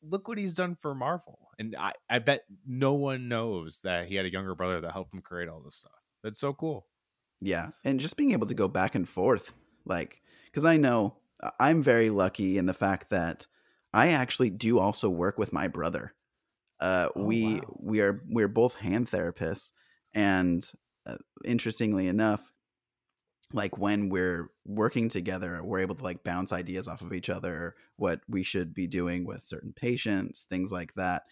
[0.02, 1.50] look what he's done for Marvel.
[1.60, 5.14] And I, I bet no one knows that he had a younger brother that helped
[5.14, 5.92] him create all this stuff.
[6.24, 6.88] That's so cool.
[7.40, 7.68] Yeah.
[7.84, 9.52] And just being able to go back and forth,
[9.84, 11.18] like, because I know
[11.60, 13.46] I'm very lucky in the fact that
[13.94, 16.12] I actually do also work with my brother.
[16.80, 17.76] Uh, Oh, we wow.
[17.78, 19.70] we are we're both hand therapists,
[20.16, 20.68] and
[21.06, 22.52] uh, interestingly enough,
[23.52, 27.76] like when we're working together, we're able to like bounce ideas off of each other,
[27.96, 31.22] what we should be doing with certain patients, things like that.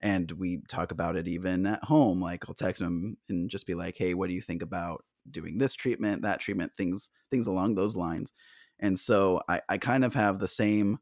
[0.00, 2.20] And we talk about it even at home.
[2.20, 5.58] Like I'll text him and just be like, "Hey, what do you think about doing
[5.58, 8.32] this treatment, that treatment, things things along those lines."
[8.80, 10.98] And so I, I kind of have the same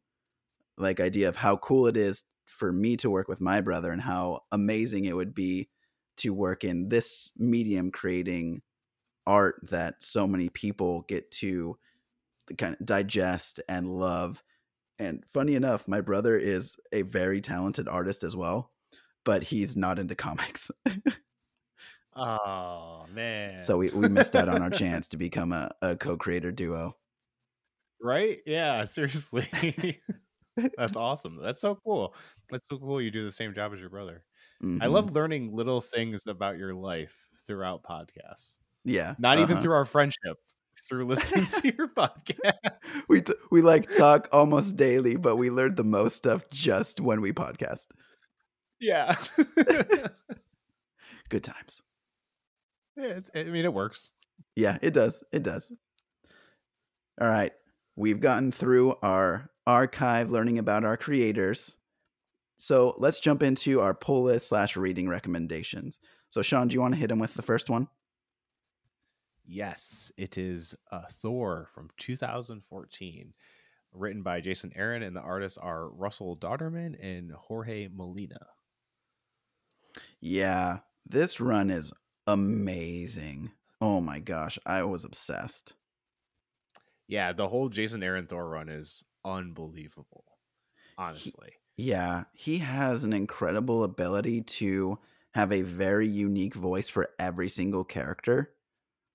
[0.76, 4.00] like idea of how cool it is for me to work with my brother and
[4.02, 5.68] how amazing it would be
[6.18, 8.62] to work in this medium creating
[9.26, 11.78] art that so many people get to
[12.56, 14.42] kind of digest and love.
[14.98, 18.72] And funny enough, my brother is a very talented artist as well,
[19.24, 20.70] but he's not into comics.
[22.16, 23.62] Oh, man.
[23.62, 26.96] so we, we missed out on our chance to become a, a co-creator duo.
[28.02, 28.38] right?
[28.44, 29.46] Yeah, seriously.
[30.76, 31.38] That's awesome.
[31.42, 32.14] That's so cool.
[32.50, 33.00] That's so cool.
[33.00, 34.24] You do the same job as your brother.
[34.62, 34.90] I Mhm.
[34.92, 38.58] love learning little things about your life throughout podcasts.
[38.84, 39.14] yeah.
[39.18, 39.62] Not even uh-huh.
[39.62, 40.36] through our friendship,
[40.88, 42.54] through listening to your podcast.
[43.08, 47.20] we t- we like talk almost daily, but we learn the most stuff just when
[47.20, 47.86] we podcast.
[48.80, 49.14] Yeah.
[51.28, 51.82] Good times.
[52.96, 54.12] yeah it's, I mean, it works.
[54.56, 55.22] Yeah, it does.
[55.32, 55.70] It does.
[57.20, 57.52] All right.
[57.96, 61.76] We've gotten through our archive learning about our creators.
[62.56, 65.98] So let's jump into our pull list slash reading recommendations.
[66.28, 67.88] So Sean, do you want to hit him with the first one?
[69.46, 73.32] Yes, it is uh, Thor from 2014,
[73.92, 78.46] written by Jason Aaron, and the artists are Russell Dauterman and Jorge Molina.
[80.20, 81.92] Yeah, this run is
[82.26, 83.52] amazing.
[83.80, 85.74] Oh my gosh, I was obsessed.
[87.06, 90.24] Yeah, the whole Jason Aaron Thor run is unbelievable.
[90.96, 91.52] Honestly.
[91.76, 94.98] Yeah, he has an incredible ability to
[95.34, 98.52] have a very unique voice for every single character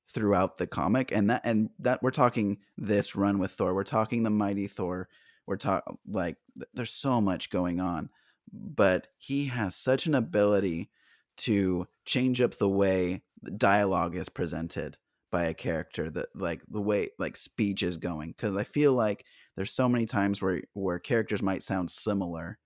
[0.09, 3.73] throughout the comic and that and that we're talking this run with Thor.
[3.73, 5.09] We're talking the mighty Thor.
[5.47, 8.09] We're talking like th- there's so much going on,
[8.51, 10.89] but he has such an ability
[11.35, 14.97] to change up the way the dialogue is presented
[15.31, 19.25] by a character that like the way like speech is going cuz I feel like
[19.55, 22.57] there's so many times where where characters might sound similar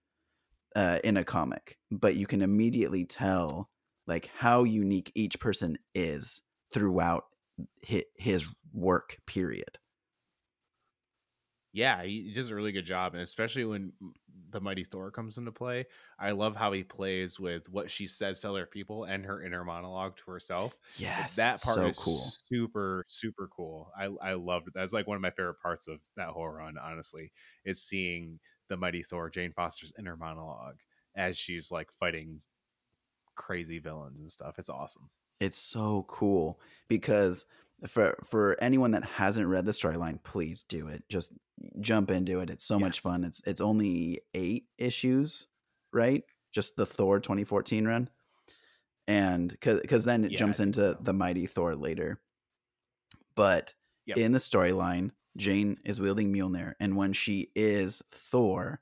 [0.75, 3.69] uh, in a comic, but you can immediately tell
[4.05, 6.41] like how unique each person is
[6.73, 7.25] throughout
[7.81, 9.17] his, his work.
[9.25, 9.79] Period.
[11.73, 13.93] Yeah, he does a really good job, and especially when
[14.49, 15.85] the mighty Thor comes into play,
[16.19, 19.63] I love how he plays with what she says to other people and her inner
[19.63, 20.77] monologue to herself.
[20.97, 22.17] Yes, that part so is cool.
[22.49, 23.91] super super cool.
[23.97, 24.73] I I loved it.
[24.73, 26.77] That's like one of my favorite parts of that whole run.
[26.77, 27.31] Honestly,
[27.65, 30.79] is seeing the mighty Thor, Jane Foster's inner monologue
[31.15, 32.41] as she's like fighting
[33.35, 34.59] crazy villains and stuff.
[34.59, 35.09] It's awesome.
[35.39, 37.45] It's so cool because
[37.87, 41.03] for for anyone that hasn't read the storyline, please do it.
[41.09, 41.33] Just
[41.79, 42.49] jump into it.
[42.49, 43.23] It's so much fun.
[43.23, 45.47] It's it's only eight issues,
[45.93, 46.23] right?
[46.51, 48.09] Just the Thor 2014 run,
[49.07, 50.97] and because because then it Yeah, jumps into so.
[51.01, 52.19] the Mighty Thor later.
[53.35, 53.73] But
[54.05, 54.17] Yep.
[54.17, 58.81] in the storyline, Jane is wielding Mjolnir, and when she is Thor,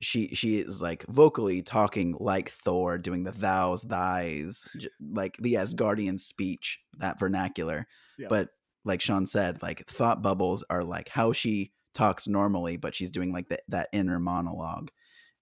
[0.00, 4.68] she she is like vocally talking like Thor, doing the thous, thys,
[5.00, 7.86] like the Asgardian speech, that vernacular.
[8.28, 8.48] But
[8.84, 13.32] like Sean said, like thought bubbles are like how she talks normally, but she's doing
[13.32, 14.90] like the, that inner monologue.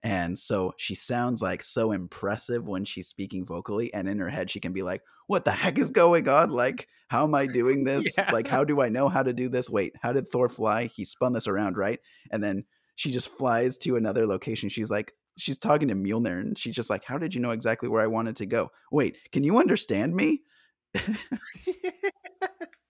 [0.02, 4.50] And so she sounds like so impressive when she's speaking vocally, and in her head
[4.50, 6.50] she can be like, "What the heck is going on?
[6.50, 8.16] Like, how am I doing this?
[8.16, 8.30] Yeah.
[8.32, 9.68] Like, how do I know how to do this?
[9.68, 10.86] Wait, how did Thor fly?
[10.86, 11.98] He spun this around, right?"
[12.30, 12.64] And then
[12.94, 14.68] she just flies to another location.
[14.68, 17.88] She's like, she's talking to Mjolnir, and she's just like, "How did you know exactly
[17.88, 18.70] where I wanted to go?
[18.92, 20.42] Wait, can you understand me?"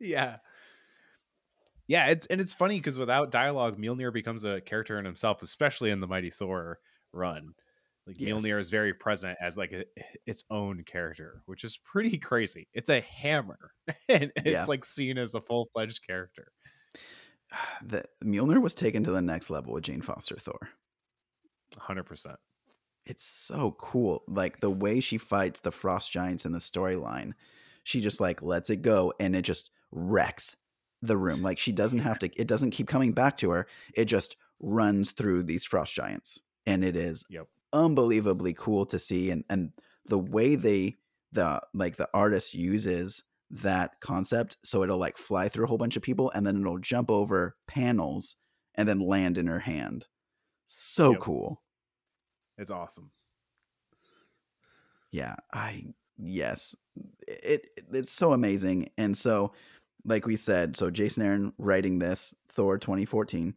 [0.01, 0.37] yeah.
[1.87, 5.91] Yeah, it's and it's funny because without dialogue, Mjolnir becomes a character in himself, especially
[5.91, 6.79] in the Mighty Thor
[7.13, 7.55] run.
[8.07, 8.31] Like Yes.
[8.43, 9.85] Mjolnir is very present as like a,
[10.27, 12.69] its own character, which is pretty crazy.
[12.75, 13.73] It's a hammer,
[14.09, 14.65] and it's Yeah.
[14.67, 16.53] like seen as a full fledged character.
[17.83, 20.69] the Mjolnir was taken to the next level with Jane Foster Thor.
[21.79, 22.37] Hundred percent.
[23.07, 24.25] It's so cool.
[24.29, 27.33] Like the way she fights the frost giants in the storyline.
[27.85, 30.57] she just like lets it go and it just wrecks
[31.03, 31.43] the room.
[31.43, 33.67] Like she doesn't have to, it doesn't keep coming back to her.
[33.95, 36.41] It just runs through these frost giants.
[36.67, 37.49] And it is Yep.
[37.73, 39.31] unbelievably cool to see.
[39.31, 39.73] And and
[40.05, 40.97] the way they
[41.33, 45.97] the like the artist uses that concept so it'll like fly through a whole bunch
[45.97, 48.37] of people and then it'll jump over panels
[48.75, 50.07] and then land in her hand.
[50.67, 51.17] So Yep.
[51.17, 51.63] cool.
[52.59, 53.13] It's awesome.
[55.11, 55.85] yeah i
[56.17, 56.75] yes
[57.27, 59.53] it, it it's so amazing and so
[60.05, 63.55] like we said so jason aaron writing this thor 2014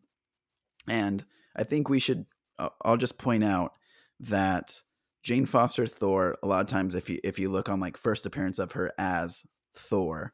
[0.88, 1.24] and
[1.56, 2.26] i think we should
[2.58, 3.74] I'll- i'll just point out
[4.20, 4.82] that
[5.24, 8.26] jane foster thor a lot of times if you if you look on like first
[8.26, 10.34] appearance of her as thor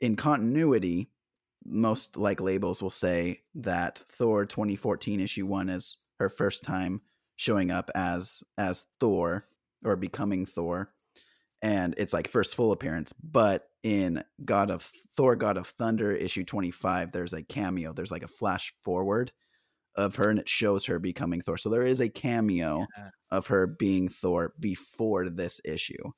[0.00, 1.10] in continuity
[1.64, 7.02] most like labels will say that thor 2014 issue 1 is her first time
[7.36, 9.46] showing up as as thor
[9.84, 10.92] or becoming Thor,
[11.62, 13.12] and it's like first full appearance.
[13.22, 17.92] But in God of Thor, God of Thunder, issue twenty five, there's a cameo.
[17.92, 19.32] There's like a flash forward
[19.94, 21.58] of her, and it shows her becoming Thor.
[21.58, 23.12] So there is a cameo Yes.
[23.30, 26.12] of her being Thor before this issue.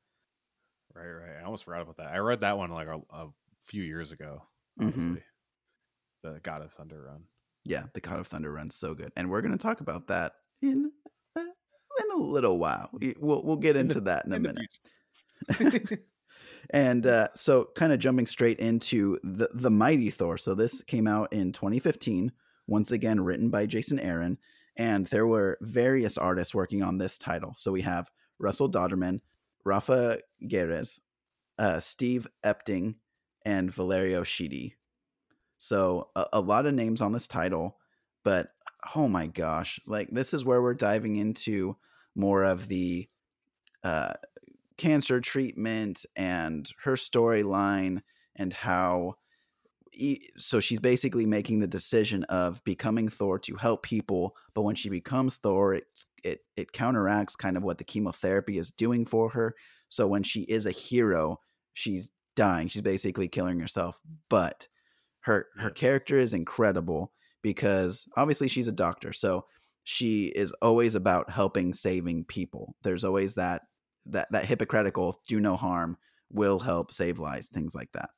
[0.95, 1.41] Right, right.
[1.41, 2.13] I almost forgot about that.
[2.13, 3.29] I read that one like a, a
[3.67, 4.43] few years ago.
[4.81, 5.21] Mhm.
[6.23, 7.25] The God of Thunder run.
[7.65, 10.33] Yeah, the God of Thunder runs so good, and we're going to talk about that
[10.63, 10.91] in
[11.37, 12.91] in a little while.
[12.93, 14.69] We- We'll we'll get In the- into that in a in minute.
[16.71, 21.07] and uh, so kind of jumping straight into the the mighty thor so this came
[21.07, 22.33] out in 2015
[22.67, 24.39] once again written by jason aaron
[24.77, 29.21] and there were various artists working on this title so we have russell Dauterman
[29.65, 31.01] rafa Garrés,
[31.59, 32.97] uh, steve epting
[33.45, 34.75] and valerio Schiti.
[35.59, 37.79] so a, a lot of names on this title
[38.25, 38.49] but
[38.95, 41.77] oh my gosh like this is where we're diving into
[42.17, 43.09] more of the
[43.83, 44.15] uh,
[44.77, 48.03] cancer treatment and her storyline
[48.37, 49.15] and how
[50.37, 54.89] so she's basically making the decision of becoming Thor to help people, but when she
[54.89, 59.55] becomes Thor, it's, it it counteracts kind of what the chemotherapy is doing for her.
[59.89, 61.39] So when she is a hero,
[61.73, 62.69] she's dying.
[62.69, 64.01] She's basically killing herself.
[64.29, 64.69] But
[65.21, 69.47] her her character is incredible because obviously she's a doctor, so
[69.85, 72.75] she is always about helping saving people.
[72.83, 73.63] There's always that
[74.07, 75.97] that that Hippocratic oath, do no harm,
[76.31, 78.11] will help save lives, things like that.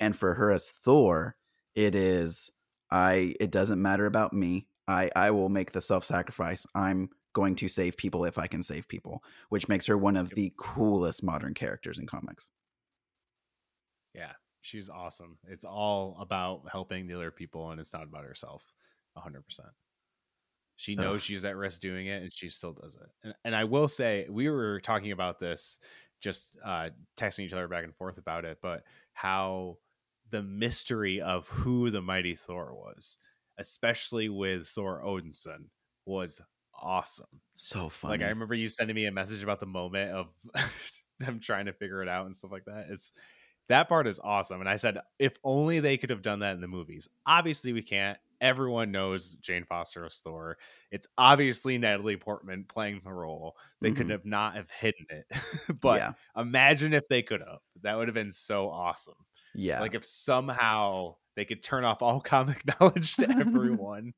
[0.00, 1.36] And for her as Thor,
[1.74, 2.50] it is
[2.90, 4.68] I it doesn't matter about me.
[4.88, 6.66] I I will make the self-sacrifice.
[6.74, 10.30] I'm going to save people if I can save people, which makes her one of
[10.34, 12.50] the coolest modern characters in comics.
[14.14, 15.38] yeah, she's awesome.
[15.48, 18.72] It's all about helping the other people, and it's not about herself.
[19.16, 19.68] hundred percent.
[20.76, 21.20] She knows Ugh.
[21.20, 23.08] she's at risk doing it, and she still does it.
[23.22, 25.78] And, and I will say, we were talking about this,
[26.20, 28.82] just uh, texting each other back and forth about it, but
[29.12, 29.78] how
[30.30, 33.18] the mystery of who the mighty Thor was,
[33.58, 35.66] especially with Thor Odinson,
[36.06, 36.40] was
[36.80, 37.40] awesome.
[37.54, 38.18] So funny.
[38.18, 40.26] Like I remember you sending me a message about the moment of
[41.20, 42.86] them trying to figure it out and stuff like that.
[42.90, 43.12] It's
[43.68, 44.60] that part is awesome.
[44.60, 47.08] And I said, if only they could have done that in the movies.
[47.26, 48.18] Obviously, we can't.
[48.40, 50.58] Everyone knows Jane Foster as Thor.
[50.90, 53.56] It's obviously Natalie Portman playing the role.
[53.80, 54.10] They could Mhm.
[54.10, 55.26] have not have hidden it.
[55.80, 57.58] but yeah, imagine if they could have.
[57.82, 59.14] That would have been so awesome.
[59.54, 64.12] yeah, Like if somehow they could turn off all comic knowledge to everyone.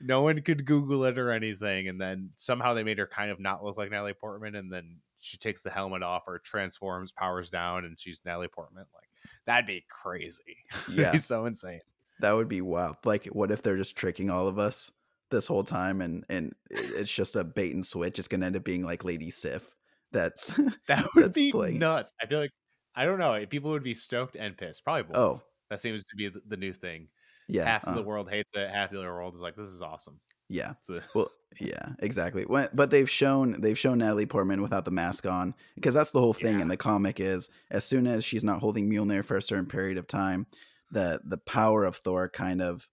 [0.00, 3.40] no one could Google it or anything, and then somehow they made her kind of
[3.40, 7.48] not look like Natalie Portman, and then she takes the helmet off or transforms, powers
[7.50, 8.84] down, and she's Natalie Portman.
[8.94, 9.08] Like
[9.46, 10.56] that'd be crazy.
[10.88, 11.14] Yeah.
[11.16, 11.80] so insane.
[12.22, 12.96] That would be wild.
[13.04, 14.90] Like, what if they're just tricking all of us
[15.30, 18.18] this whole time, and and it's just a bait and switch?
[18.18, 19.74] It's gonna end up being like Lady Sif.
[20.12, 20.48] That's
[20.88, 21.78] That would That's be playing.
[21.78, 22.12] nuts.
[22.22, 22.50] I feel like
[22.94, 23.44] I don't know.
[23.46, 24.84] People would be stoked and pissed.
[24.84, 25.16] Probably both.
[25.16, 25.42] Oh.
[25.70, 27.08] that seems to be the, new thing.
[27.48, 28.70] yeah, half of the uh, world hates it.
[28.70, 30.74] Half the other world is like, "This is awesome." yeah.
[30.86, 32.42] The, Well, yeah, exactly.
[32.44, 36.20] When, but they've shown they've shown Natalie Portman without the mask on because that's the
[36.20, 36.62] whole thing Yeah.
[36.62, 39.96] in the comic is as soon as she's not holding Mjolnir for a certain period
[39.96, 40.46] of time,
[40.92, 42.86] the the power of Thor kind of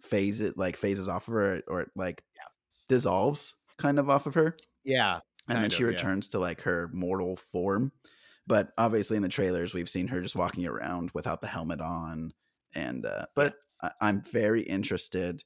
[0.00, 2.22] phases like phases off of her or like
[2.88, 4.54] dissolves kind of off of her
[4.84, 5.94] yeah, and then Kind she of, yeah.
[5.94, 7.92] returns to like her mortal form.
[8.46, 12.34] But obviously in the trailers we've seen her just walking around without the helmet on
[12.74, 15.42] and uh but I, I'm very interested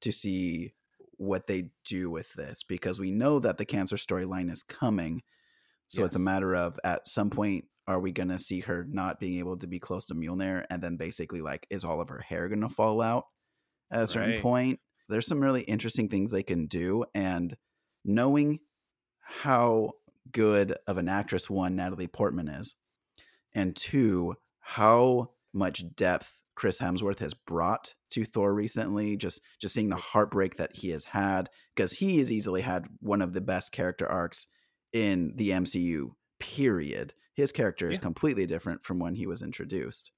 [0.00, 0.72] to see
[1.18, 5.22] what they do with this because we know that the cancer storyline is coming.
[5.88, 9.18] So it's a matter of at some point are we going to see her not
[9.18, 12.20] being able to be close to Mjolnir and then basically like is all of her
[12.20, 13.24] hair going to fall out
[13.90, 14.42] at a certain Right.
[14.42, 14.80] point?
[15.08, 17.56] There's some really interesting things they can do and
[18.04, 18.60] knowing
[19.20, 19.92] how
[20.30, 22.74] good of an actress one Natalie Portman is,
[23.54, 29.16] and two, how much depth Chris Hemsworth has brought to Thor recently.
[29.16, 33.22] Just just seeing the heartbreak that he has had because he has easily had one
[33.22, 34.48] of the best character arcs
[34.92, 36.14] in the MCU.
[36.38, 37.14] Period.
[37.34, 38.02] His character is Yeah.
[38.02, 40.10] completely different from when he was introduced.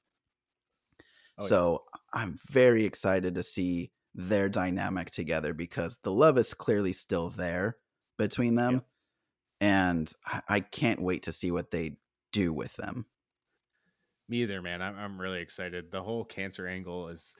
[1.38, 1.48] Oh, yeah.
[1.48, 7.30] so I'm very excited to see their dynamic together because the love is clearly still
[7.30, 7.78] there
[8.18, 8.74] between them.
[8.74, 8.80] Yeah.
[9.62, 10.12] And
[10.48, 11.96] I- can't wait to see what they
[12.32, 13.06] do with them.
[14.28, 14.80] Me either, man.
[14.80, 15.90] I'm I'm really excited.
[15.90, 17.36] The whole cancer angle is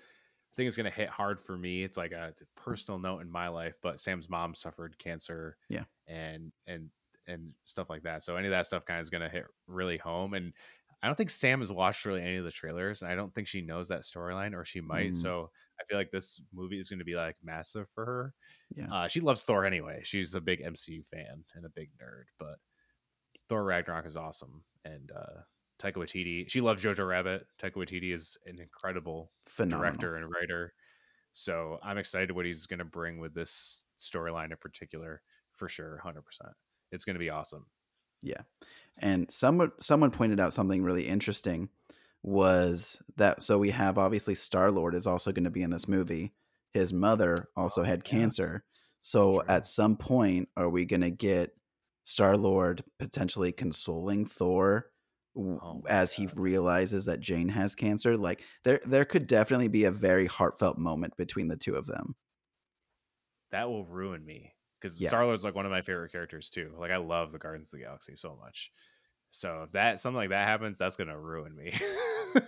[0.52, 1.82] I think it's gonna hit hard for me.
[1.84, 5.56] It's like a personal note in my life, but Sam's mom suffered cancer.
[5.68, 5.84] Yeah.
[6.08, 6.90] And and
[7.30, 8.22] and stuff like that.
[8.22, 10.34] So any of that stuff kind of is gonna hit really home.
[10.34, 10.52] And
[11.02, 13.02] I don't think Sam has watched really any of the trailers.
[13.02, 15.12] And I don't think she knows that storyline, or she might.
[15.12, 15.16] Mm.
[15.16, 15.50] So
[15.80, 18.34] I feel like this movie is gonna be like massive for her.
[18.76, 18.92] Yeah.
[18.92, 20.00] Uh, she loves Thor anyway.
[20.04, 22.56] She's a big MCU fan and a big nerd, but
[23.48, 24.62] Thor Ragnarok is awesome.
[24.84, 25.40] And uh,
[25.80, 27.46] Taika Waititi, she loves Jojo Rabbit.
[27.60, 29.80] Taika Waititi is an incredible Phenomenal.
[29.80, 30.72] director and writer.
[31.32, 35.22] So I'm excited what he's going to bring with this storyline in particular,
[35.52, 36.52] for sure, hundred percent.
[36.92, 37.66] It's going to be awesome.
[38.22, 38.42] Yeah.
[38.98, 41.70] And someone someone pointed out something really interesting
[42.22, 45.88] was that so we have obviously Star Lord is also going to be in this
[45.88, 46.32] movie.
[46.74, 48.10] His mother also oh, had yeah.
[48.10, 48.64] cancer.
[49.00, 49.44] So True.
[49.48, 51.54] at some point are we going to get
[52.02, 54.90] Star Lord potentially consoling Thor
[55.36, 58.16] Oh as he realizes that Jane has cancer?
[58.16, 62.16] Like there there could definitely be a very heartfelt moment between the two of them.
[63.52, 65.08] That will ruin me because Yeah.
[65.08, 66.72] Star Lord's like one of my favorite characters too.
[66.78, 68.70] Like I love the Guardians of the Galaxy so much.
[69.32, 71.72] So if that something like that happens, that's going to ruin me.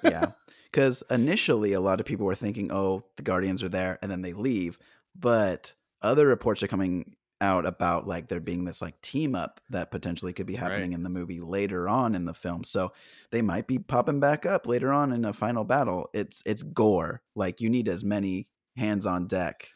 [0.05, 0.30] yeah
[0.70, 4.22] because initially a lot of people were thinking oh the guardians are there and then
[4.22, 4.78] they leave
[5.18, 5.72] but
[6.03, 10.33] other reports are coming out about like there being this like team up that potentially
[10.33, 10.97] could be happening Right.
[10.99, 12.93] in the movie later on in the film so
[13.33, 17.20] they might be popping back up later on in a final battle it's it's Gorr
[17.35, 19.68] like you need as many hands on deck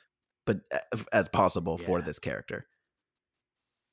[0.46, 0.78] but uh,
[1.12, 2.66] as possible for this character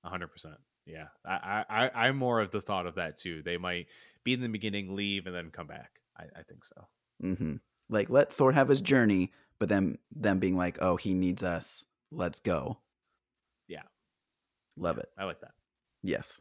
[0.05, 0.55] A hundred percent.
[0.85, 3.41] Yeah, I, I, I'm more of the thought of that too.
[3.41, 3.87] They might
[4.25, 5.91] be in the beginning, leave, and then come back.
[6.17, 6.87] I, I think so.
[7.21, 7.55] hmm
[7.89, 11.83] like let thor have his journey but then them being like oh he needs us
[12.11, 12.79] let's go
[13.67, 13.81] Yeah.
[14.77, 15.51] love it I like that.
[16.01, 16.39] Yes.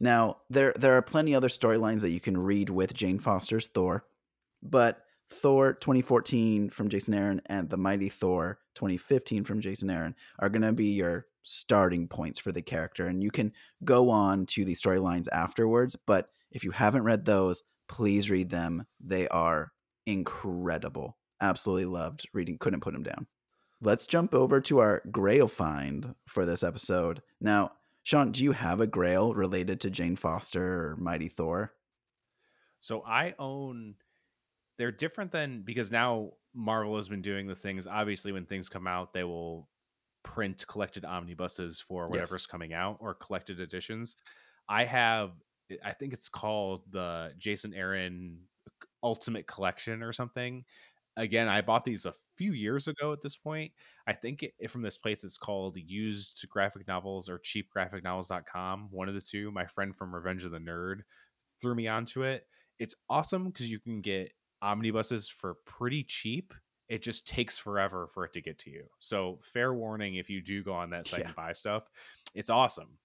[0.00, 4.04] Now there there are plenty other storylines that you can read with Jane Foster's Thor,
[4.62, 10.48] but Thor 2014 from Jason Aaron and The Mighty Thor 2015 from Jason Aaron are
[10.48, 13.52] going to be your starting points for the character and you can
[13.84, 18.86] go on to the storylines afterwards, but if you haven't read those, please read them.
[19.00, 19.72] They are
[20.06, 21.16] incredible.
[21.40, 23.26] Absolutely loved reading, couldn't put them down.
[23.80, 27.22] Let's jump over to our Grail find for this episode.
[27.40, 27.72] Now,
[28.04, 31.72] Sean, do you have a Grail related to Jane Foster or Mighty Thor?
[32.80, 33.94] So I own.
[34.82, 37.86] They're different than because now Marvel has been doing the things.
[37.86, 39.68] Obviously, when things come out, they will
[40.24, 42.10] print collected omnibuses for Yes.
[42.10, 44.16] whatever's coming out or collected editions.
[44.68, 45.40] I have.
[45.70, 48.48] Eh, I think it's called the Jason Aaron
[49.04, 50.64] Ultimate Collection or something.
[51.16, 53.12] Again, I bought these a few years ago.
[53.12, 53.72] At this point,
[54.08, 58.90] I think it, eh, from this place it's called Used Graphic Novels or CheapGraphicNovels.com.
[58.90, 59.52] One of the two.
[59.52, 61.02] My friend from Revenge of the Nerd
[61.60, 62.48] threw me onto it.
[62.80, 64.32] It's awesome because you can get
[64.62, 66.54] omnibuses for pretty cheap.
[66.88, 68.84] It just takes forever for it to get to you.
[69.00, 71.26] So, fair warning if you do go on that site Yeah.
[71.28, 71.90] and buy stuff,
[72.34, 72.98] it's awesome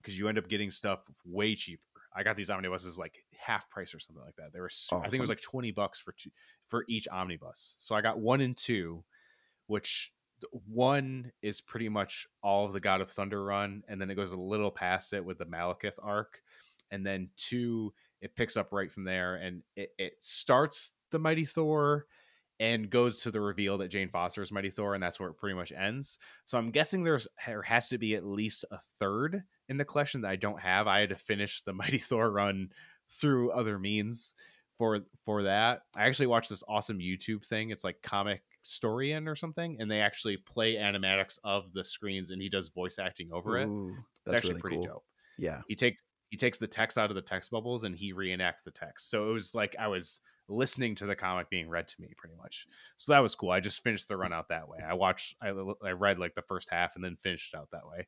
[0.00, 1.82] because you end up getting stuff way cheaper.
[2.14, 4.52] I got these omnibuses like half price or something like that.
[4.54, 6.30] They were, su- I think it was like twenty bucks for two,
[6.68, 7.76] for each omnibus.
[7.78, 9.04] So I got one and two,
[9.66, 10.12] which
[10.66, 14.32] one is pretty much all of the God of Thunder run, and then it goes
[14.32, 16.40] a little past it with the Malekith arc,
[16.90, 17.92] and then two
[18.26, 22.06] it picks up right from there, and it, it starts the Mighty Thor
[22.58, 25.36] and goes to the reveal that Jane Foster is Mighty Thor, and that's where it
[25.36, 26.18] pretty much ends.
[26.44, 30.22] So I'm guessing there's there has to be at least a third in the collection
[30.22, 30.88] that I don't have.
[30.88, 32.70] I had to finish the Mighty Thor run
[33.08, 34.34] through other means
[34.76, 35.82] for for that.
[35.96, 37.70] I actually watched this awesome YouTube thing.
[37.70, 42.42] It's like comic Storian or something, and they actually play animatics of the screens, and
[42.42, 43.68] he does voice acting over it.
[43.68, 44.86] It's that's actually really pretty cool.
[44.86, 45.04] dope.
[45.38, 45.60] Yeah.
[45.68, 46.04] He takes
[46.36, 49.10] he takes the text out of the text bubbles and he reenacts the text.
[49.10, 52.36] So it was like I was listening to the comic being read to me pretty
[52.36, 52.66] much.
[52.96, 53.50] So that was cool.
[53.50, 54.78] I just finished the run out that way.
[54.80, 57.86] I watched I, I read like the first half and then finished it out that
[57.88, 58.06] way.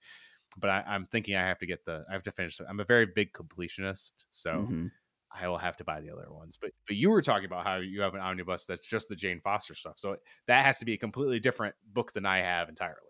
[0.56, 2.56] But I, I'm thinking I have to get the I have to finish.
[2.58, 4.90] The, I'm a very big completionist, so Mhm.
[5.30, 6.56] I will have to buy the other ones.
[6.56, 9.40] But but you were talking about how you have an omnibus that's just the Jane
[9.42, 9.98] Foster stuff.
[9.98, 10.16] So
[10.46, 13.07] that has to be a completely different book than I have entirely.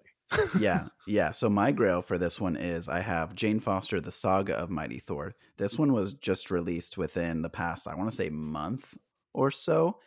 [0.58, 1.30] Yeah, yeah.
[1.32, 4.98] So my grail for this one is I have Jane Foster, The Saga of Mighty
[4.98, 5.34] Thor.
[5.56, 8.96] This one was just released within the past, I want to say, month
[9.32, 9.98] or so,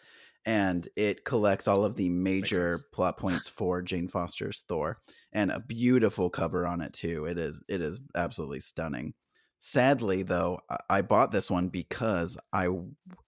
[0.45, 4.99] and it collects all of the major plot points for Jane Foster's Thor,
[5.31, 7.25] and a beautiful cover on it too.
[7.25, 9.13] It is, it is absolutely stunning.
[9.59, 10.59] Sadly, though,
[10.89, 12.67] I- bought this one because I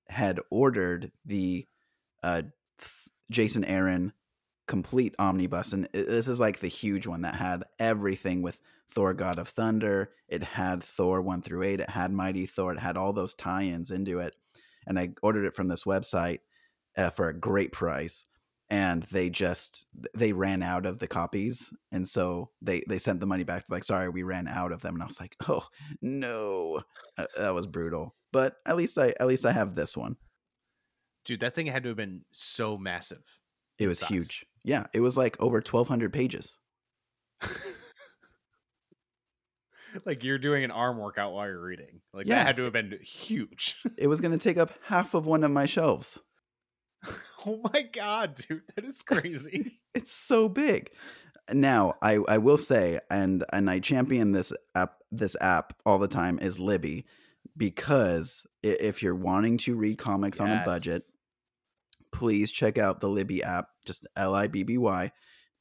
[0.10, 1.68] had ordered the
[2.24, 2.44] uh,
[3.30, 4.14] Jason Aaron
[4.66, 8.60] complete omnibus and this is like the huge one that had everything with
[8.94, 10.12] thor god of thunder.
[10.28, 12.74] It had thor 1 through 8 it had mighty thor.
[12.74, 14.36] It had all those tie-ins into it.
[14.86, 16.40] And i ordered it from this website
[16.96, 18.26] uh, for a great price
[18.70, 21.74] and they just they ran out of the copies.
[21.92, 24.96] And so they they sent the money back like sorry we ran out of them.
[24.96, 25.68] And i was like oh
[26.02, 26.82] no.
[27.18, 28.16] Uh, that was brutal.
[28.32, 30.18] But at least i at least i have this one.
[31.26, 33.40] Dude, that thing had to have been so massive.
[33.80, 34.10] it was size.
[34.10, 36.58] huge yeah it was like over 1200 pages
[40.06, 42.02] like you're doing an arm workout while you're reading.
[42.14, 42.36] Like Yeah.
[42.36, 43.76] that had to have been huge.
[43.98, 46.20] it was going to take up half of one of my shelves.
[47.46, 49.80] oh my god, dude, that is crazy.
[49.94, 50.90] It's so big.
[51.52, 56.08] Now, I, I will say, and and I champion this app this app all the
[56.08, 57.06] time is Libby,
[57.58, 61.12] because if you're wanting to read comics on a budget, Yes.
[62.14, 65.12] Please check out the Libby app, just L I B B Y,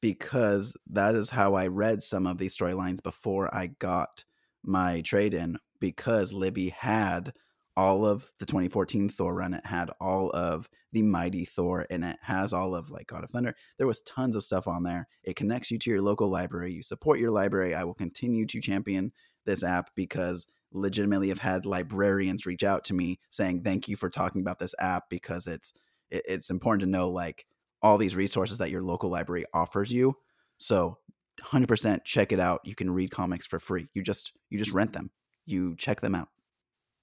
[0.01, 4.23] because that is how I read some of these storylines before I got
[4.63, 5.57] my trade in.
[5.79, 7.33] Because Libby had
[7.75, 12.17] all of the 2014 Thor run, it had all of the Mighty Thor, and it
[12.21, 13.55] has all of like God of Thunder.
[13.77, 15.07] There was tons of stuff on there.
[15.23, 16.71] It connects you to your local library.
[16.71, 17.73] You support your library.
[17.73, 19.11] I will continue to champion
[19.45, 24.09] this app because legitimately have had librarians reach out to me saying thank you for
[24.09, 25.73] talking about this app because it's
[26.13, 27.45] it, it's important to know like
[27.81, 30.15] all these resources that your local library offers you
[30.55, 30.97] so
[31.41, 34.93] 100% check it out you can read comics for free you just you just rent
[34.93, 35.09] them
[35.45, 36.29] you check them out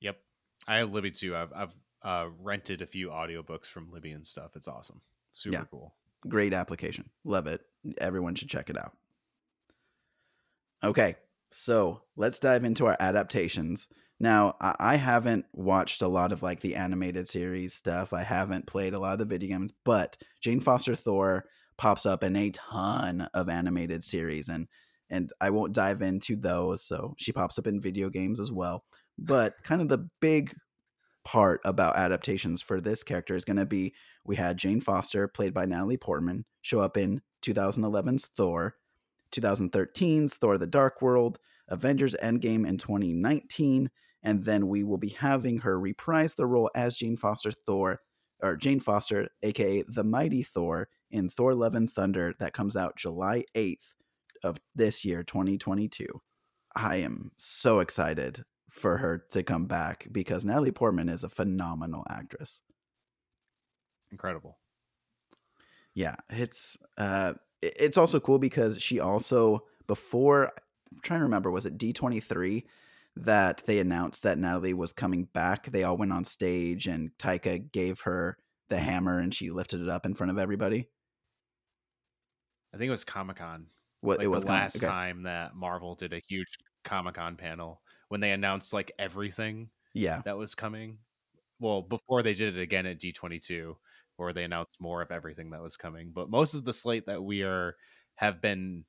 [0.00, 0.16] Yep.
[0.66, 1.36] I have Libby too.
[1.36, 4.52] I've I've uh, rented a few audiobooks from Libby and stuff.
[4.56, 5.02] It's awesome.
[5.32, 5.64] Super Yeah.
[5.70, 5.94] cool.
[6.28, 7.60] great application love it
[7.98, 8.92] everyone should check it out
[10.84, 11.16] okay
[11.50, 13.88] so let's dive into our adaptations
[14.20, 18.66] now I- i haven't watched a lot of like the animated series stuff i haven't
[18.66, 21.46] played a lot of the video games but jane foster thor
[21.76, 24.68] pops up in a ton of animated series and
[25.08, 28.84] and i won't dive into those so she pops up in video games as well
[29.18, 30.54] but kind of the big
[31.24, 33.94] part about adaptations for this character is going to be
[34.24, 38.76] we had Jane Foster, played by Natalie Portman, show up in 2011's Thor,
[39.32, 43.90] 2013's Thor the Dark World, Avengers Endgame in 2019,
[44.22, 48.00] and then we will be having her reprise the role as Jane Foster Thor,
[48.42, 52.96] or Jane Foster, aka the Mighty Thor, in Thor Love and Thunder that comes out
[52.96, 53.92] July 8th
[54.42, 56.06] of this year, 2022.
[56.74, 62.04] I am so excited for her to come back because Natalie Portman is a phenomenal
[62.08, 62.60] actress.
[64.12, 64.58] Incredible.
[65.94, 70.52] Yeah, it's uh it's also cool because she also before
[70.92, 72.64] I'm trying to remember was it D23
[73.24, 75.66] that they announced that Natalie was coming back.
[75.66, 78.36] They all went on stage and Taika gave her
[78.68, 78.84] the mm-hmm.
[78.84, 80.88] hammer and she lifted it up in front of everybody.
[82.74, 83.66] I think it was Comic Con.
[84.00, 84.86] What Like it was the last okay.
[84.86, 90.22] time that Marvel did a huge Comic Con panel when they announced like everything Yeah.
[90.24, 90.98] that was coming.
[91.58, 93.74] Well, before they did it again at D22,
[94.16, 96.12] where they announced more of everything that was coming.
[96.14, 97.76] But most of the slate that we are
[98.16, 98.84] have been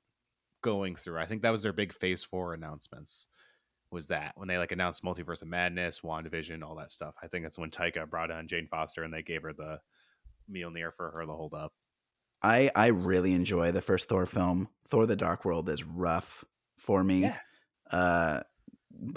[0.62, 3.28] going through, I think that was their big Phase Four announcements.
[3.92, 7.14] Was that when they like announced Multiverse of Madness, WandaVision, all that stuff?
[7.22, 9.80] I think that's when Taika brought on Jane Foster and they gave her the
[10.50, 11.72] Mjolnir for her to hold up.
[12.42, 14.68] I I really enjoy the first Thor film.
[14.88, 16.44] Thor: The Dark World is rough
[16.78, 17.20] for me.
[17.20, 17.36] Yeah.
[17.90, 18.40] Uh,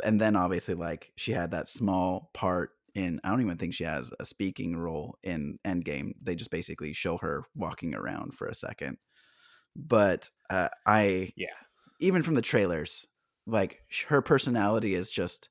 [0.03, 3.19] and then obviously, like she had that small part in.
[3.23, 6.11] I don't even think she has a speaking role in Endgame.
[6.21, 8.97] They just basically show her walking around for a second.
[9.75, 11.47] But uh, I Yeah.
[11.99, 13.05] even from the trailers,
[13.45, 15.49] like her personality is just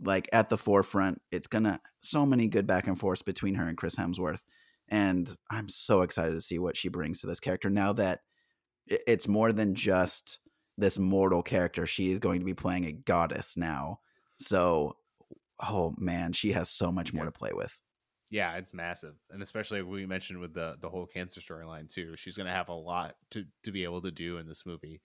[0.00, 1.20] like at the forefront.
[1.32, 4.40] It's gonna so many good back and forths between her and Chris Hemsworth,
[4.88, 8.20] and I'm so excited to see what she brings to this character now that
[8.86, 10.38] it's more than just
[10.76, 11.86] this mortal character.
[11.86, 14.00] She is going to be playing a goddess now.
[14.36, 14.96] So,
[15.60, 17.30] oh man, she has so much more Yeah.
[17.30, 17.80] to play with.
[18.30, 22.14] Yeah, it's massive, and especially we mentioned with the the whole cancer storyline too.
[22.16, 25.00] She's to have a lot to to be able to do in this movie,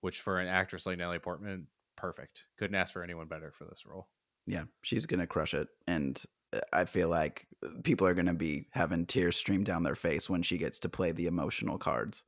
[0.00, 2.44] which for an actress like Natalie Portman, perfect.
[2.58, 4.08] Couldn't ask for anyone better for this role.
[4.46, 6.20] Yeah, she's gonna crush it, and
[6.52, 7.46] uh, I feel like
[7.82, 11.12] people are gonna be having tears stream down their face when she gets to play
[11.12, 12.24] the emotional cards.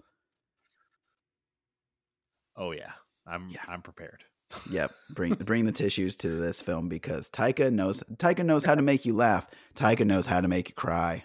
[2.56, 2.92] Oh yeah,
[3.26, 3.62] I'm Yeah.
[3.66, 4.24] I'm prepared.
[4.70, 8.82] Yep, bring bring the tissues to this film because Taika knows Taika knows how to
[8.82, 9.48] make you laugh.
[9.74, 11.24] Taika knows how to make you cry.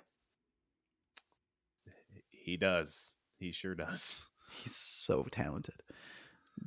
[2.30, 3.16] He does.
[3.40, 4.30] He sure does.
[4.64, 5.76] He's so talented.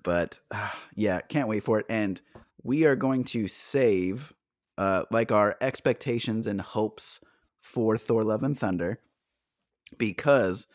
[0.03, 1.87] But uh, yeah, can't wait for it.
[1.89, 2.21] And
[2.63, 4.33] we are going to save
[4.77, 7.21] uh, like our expectations and hopes
[7.61, 9.01] for Thor: Love and Thunder
[9.97, 10.67] because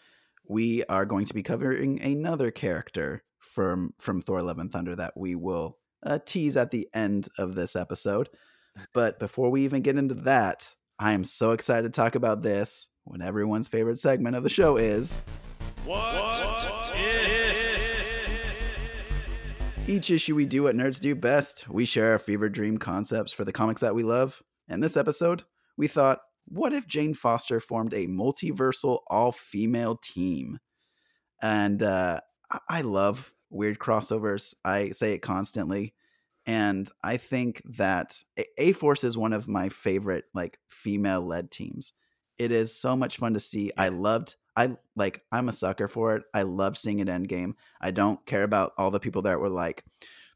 [0.47, 5.15] we are going to be covering another character from from Thor: Love and Thunder that
[5.15, 8.29] we will uh, tease at the end of this episode.
[8.93, 12.89] But before we even get into that, I am so excited to talk about this
[13.03, 15.15] when everyone's favorite segment of the show is
[15.85, 16.72] What, if?
[19.85, 21.67] Each issue we do what nerds do best.
[21.69, 24.41] We share our fever dream concepts for the comics that we love.
[24.69, 25.43] And this episode,
[25.77, 30.59] we thought, what if Jane Foster formed a multiversal all female team?
[31.41, 34.53] And uh, I- I love weird crossovers.
[34.63, 35.93] I say it constantly.
[36.45, 38.23] And I think that
[38.57, 41.91] A Force is one of my favorite like female led teams.
[42.37, 43.71] It is so much fun to see.
[43.77, 46.23] I loved I like I'm a sucker for it.
[46.33, 47.53] I love seeing it endgame.
[47.81, 49.83] I don't care about all the people that were like,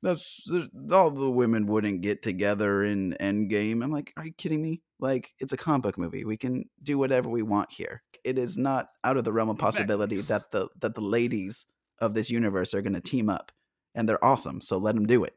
[0.01, 0.49] "That's
[0.91, 4.81] all the women wouldn't get together in Endgame." I'm like, "Are you kidding me?
[4.99, 6.25] Like, it's a comic book movie.
[6.25, 8.01] We can do whatever we want here.
[8.23, 11.65] It is not out of the realm of possibility that the that the ladies
[11.99, 13.51] of this universe are going to team up,
[13.93, 14.61] and they're awesome.
[14.61, 15.35] So let them do it.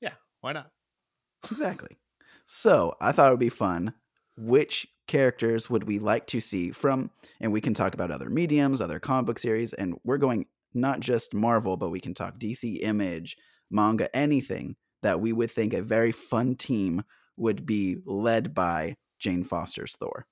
[0.00, 0.70] Yeah, why not?
[1.50, 1.98] Exactly.
[2.46, 3.94] So I thought it would be fun.
[4.36, 7.10] Which characters would we like to see from?
[7.40, 11.00] And we can talk about other mediums, other comic book series, and we're going not
[11.00, 13.36] just Marvel, but we can talk DC Image,
[13.70, 17.02] manga, anything that we would think a very fun team
[17.36, 20.26] would be led by Jane Foster's Thor.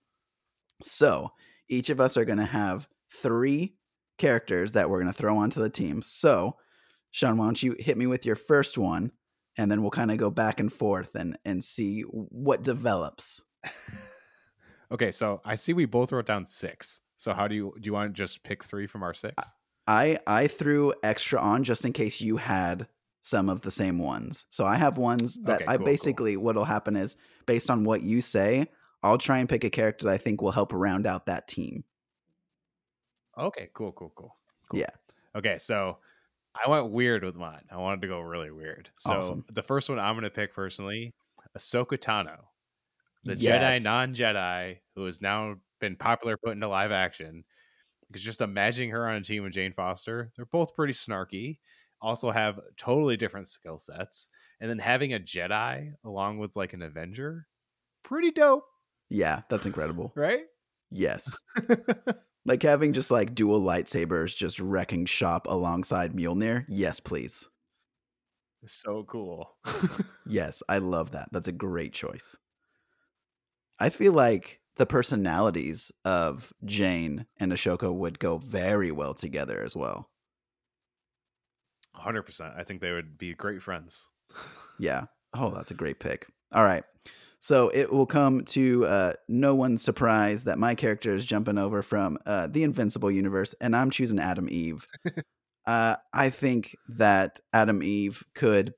[0.83, 1.33] So
[1.69, 3.75] each of us are going to have three
[4.19, 6.03] characters that we're going to throw onto the team.
[6.03, 6.57] So,
[7.11, 9.13] Sean, why don't you hit me with your first one?
[9.61, 13.43] and then we'll kind of go back and forth and and see what develops.
[14.93, 17.01] Okay, so I see we both wrote down six.
[17.17, 19.57] So how do you do you want to just pick three from our six?
[19.87, 22.89] I I threw extra on just in case you had
[23.21, 24.47] some of the same ones.
[24.51, 25.85] So I have ones that Okay, I cool, cool.
[25.85, 27.17] basically what'll happen is
[27.47, 28.69] based on what you say,
[29.03, 31.85] I'll try and pick a character that I think will help round out that team.
[33.39, 34.37] Okay, cool, cool, cool.
[34.69, 34.81] cool.
[34.81, 34.91] Yeah.
[35.35, 35.99] Okay, so
[36.55, 37.65] I went weird with mine.
[37.71, 38.91] I wanted to go really weird.
[38.97, 39.45] So Awesome.
[39.51, 41.15] the first one I'm going to pick personally,
[41.57, 42.47] Ahsoka Tano,
[43.25, 43.83] the Yes.
[43.83, 47.45] Jedi non-Jedi who has now been popular put into live action.
[48.09, 51.59] Because just imagining her on a team with Jane Foster, they're both pretty snarky.
[52.03, 56.83] Also have totally different skill sets, and then having a Jedi along with like an
[56.83, 57.47] Avenger,
[58.03, 58.65] pretty dope,
[59.11, 60.13] Yeah, that's incredible.
[60.17, 60.45] right?
[60.91, 61.37] Yes.
[62.47, 66.65] Like having just like dual lightsabers just wrecking shop alongside Mjolnir.
[66.71, 67.47] Yes, please.
[68.67, 69.57] so cool.
[70.27, 71.29] Yes, I love that.
[71.33, 72.35] That's a great choice.
[73.81, 79.75] I feel like the personalities of Jane and Ahsoka would go very well together as
[79.75, 80.11] well.
[81.95, 82.55] Hundred percent.
[82.57, 84.09] I think they would be great friends.
[84.79, 85.05] Yeah.
[85.35, 86.27] Oh, that's a great pick.
[86.53, 86.85] All right.
[87.39, 91.83] So it will come to uh, no one's surprise that my character is jumping over
[91.83, 94.87] from uh, the Invincible universe, and I'm choosing Atom Eve.
[95.67, 98.73] uh, I think that Atom Eve could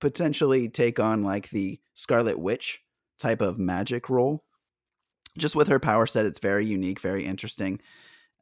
[0.00, 2.80] potentially take on like the Scarlet Witch
[3.20, 4.44] type of magic role.
[5.38, 7.80] Just with her power set, it's very unique, very interesting,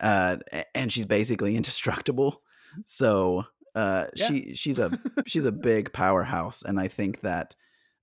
[0.01, 0.39] uh,
[0.75, 2.43] and she's basically indestructible.
[2.87, 4.27] So uh, Yeah.
[4.29, 4.91] she she's a
[5.27, 7.55] she's a big powerhouse, and I think that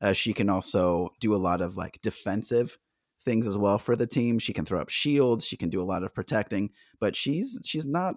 [0.01, 2.78] uh, she can also do a lot of like defensive
[3.23, 4.38] things as well for the team.
[4.38, 5.45] She can throw up shields.
[5.47, 6.69] She can do a lot of protecting,
[6.99, 8.15] but she's she's not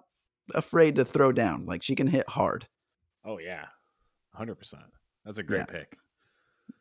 [0.53, 1.65] afraid to throw down.
[1.65, 2.67] Like she can hit hard.
[3.25, 3.65] Oh yeah,
[4.35, 4.83] hundred percent.
[5.25, 5.65] That's a great Yeah.
[5.65, 5.97] pick.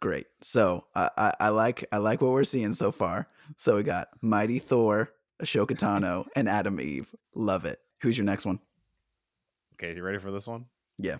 [0.00, 0.26] Great.
[0.40, 3.26] So I, I I like I like what we're seeing so far.
[3.56, 5.10] So we got Mighty Thor,
[5.42, 7.14] Ahsoka Tano, and Atom Eve.
[7.34, 7.80] Love it.
[8.02, 8.60] Who's your next one?
[9.74, 10.66] Okay, you ready for this one?
[10.98, 11.18] Yeah.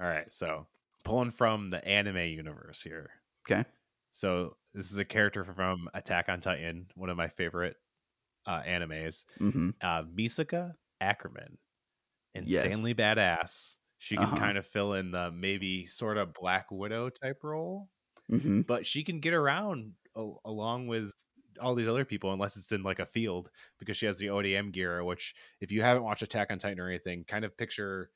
[0.00, 0.32] All right.
[0.32, 0.66] So
[1.04, 3.10] pulling from the anime universe here.
[3.48, 3.64] Okay.
[4.10, 7.76] So this is a character from Attack on Titan, one of my favorite
[8.46, 9.24] uh, animes.
[9.40, 9.70] Mm-hmm.
[9.80, 11.58] Uh, Misaka Ackerman,
[12.34, 12.64] Yes.
[12.64, 13.78] insanely badass.
[13.98, 14.36] She can Uh-huh.
[14.36, 17.88] kind of fill in the maybe sort of Black Widow type role.
[18.30, 18.62] Mm-hmm.
[18.62, 21.14] but she can get around al- along with
[21.60, 24.72] all these other people unless it's in like a field because she has the ODM
[24.72, 28.10] gear which if you haven't watched Attack on Titan or anything kind of picture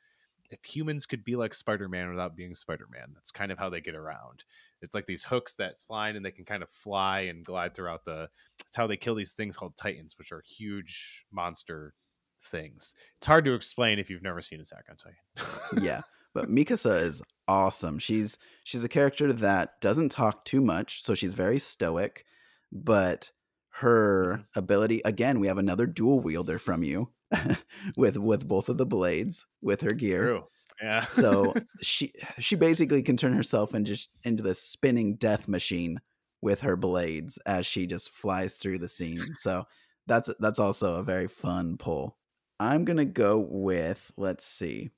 [0.50, 3.94] if humans could be like Spider-Man without being Spider-Man that's kind of how they get
[3.94, 4.42] around
[4.82, 8.04] it's like these hooks that's flying and they can kind of fly and glide throughout
[8.04, 8.28] the
[8.66, 11.94] it's how they kill these things called titans which are huge monster
[12.40, 12.94] things.
[13.18, 15.82] It's hard to explain if you've never seen Attack on Titan.
[15.84, 16.00] yeah,
[16.34, 17.98] but Mikasa is awesome.
[17.98, 22.24] She's she's a character that doesn't talk too much, so she's very stoic,
[22.72, 23.30] but
[23.74, 24.44] her Mhm.
[24.56, 27.12] ability again, we have another dual wielder from you
[27.96, 30.20] with with both of the blades with her gear.
[30.22, 30.44] True.
[30.82, 31.04] Yeah.
[31.04, 36.00] so she she basically can turn herself into just into this spinning death machine
[36.42, 39.22] with her blades as she just flies through the scene.
[39.36, 39.64] So
[40.06, 42.16] that's that's also a very fun pull.
[42.60, 44.90] I'm gonna go with let's see.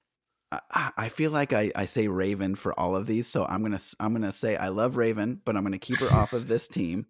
[0.50, 4.12] I- feel like I, I say Raven for all of these, so I'm gonna I'm
[4.12, 7.06] gonna say I love Raven, but I'm gonna keep her off of this team.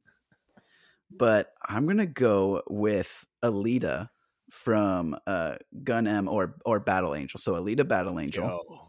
[1.10, 4.10] But I'm gonna go with Alita
[4.50, 7.38] from uh, Gunnm or or Battle Angel.
[7.40, 8.44] So Alita Battle Angel.
[8.44, 8.86] Yo.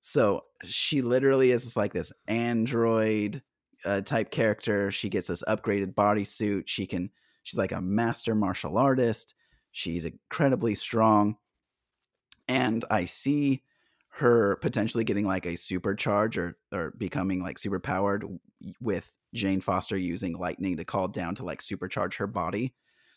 [0.00, 3.42] So she literally is like this android
[3.84, 4.90] uh, type character.
[4.90, 6.64] She gets this upgraded bodysuit.
[6.66, 7.10] She can.
[7.44, 9.34] She's like a master martial artist.
[9.76, 11.36] She's incredibly strong,
[12.48, 13.62] and I see
[14.08, 18.24] her potentially getting like a supercharge or or becoming like super powered
[18.80, 22.72] with Jane Foster using lightning to call down to like supercharge her body.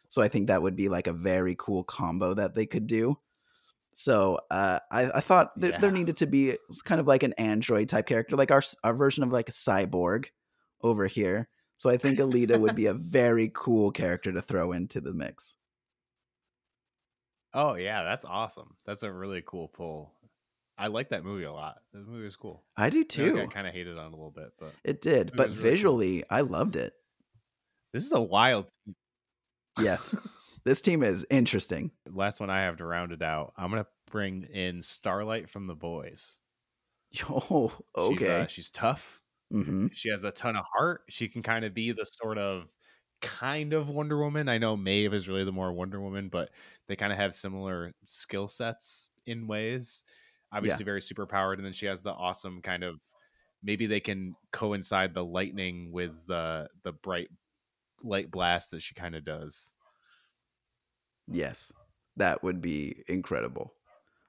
[0.10, 3.18] So I think that would be like a very cool combo that they could do.
[3.94, 7.88] So uh, I, I thought there, there needed to be kind of like an android
[7.88, 10.26] type character, like our our version of like a cyborg
[10.82, 11.48] over here.
[11.78, 15.56] So I think Alita would be a very cool character to throw into the mix.
[17.54, 18.76] Oh yeah, that's awesome.
[18.86, 20.14] That's a really cool pull.
[20.78, 21.80] I like that movie a lot.
[21.92, 22.64] The movie was cool.
[22.78, 23.38] I do too.
[23.38, 23.48] I too.
[23.50, 25.64] kind of hated on it a little bit, but It did, but really cool.
[25.64, 26.94] visually, I loved it.
[27.94, 28.70] this is a wild.
[28.86, 28.96] team.
[29.80, 30.16] Yes,
[30.66, 31.92] this team is interesting.
[32.10, 33.54] Last one I have to round it out.
[33.58, 36.38] I'm gonna bring in Starlight from the Boys.
[37.30, 38.42] Oh, She's, okay.
[38.42, 39.20] uh, she's tough.
[39.52, 41.02] hmm She has a ton of heart.
[41.10, 42.66] She can kind of be the sort of
[43.22, 44.48] kind of Wonder Woman.
[44.50, 46.52] I know Maeve is really the more Wonder Woman, but
[46.88, 50.04] they kind of have similar skill sets in ways.
[50.52, 53.00] Obviously, very super powered, and then she has the awesome kind of
[53.62, 57.30] maybe they can coincide the lightning with the the bright
[58.04, 59.74] light blast that she kind of does.
[61.28, 61.72] Yes,
[62.18, 63.74] that would be incredible.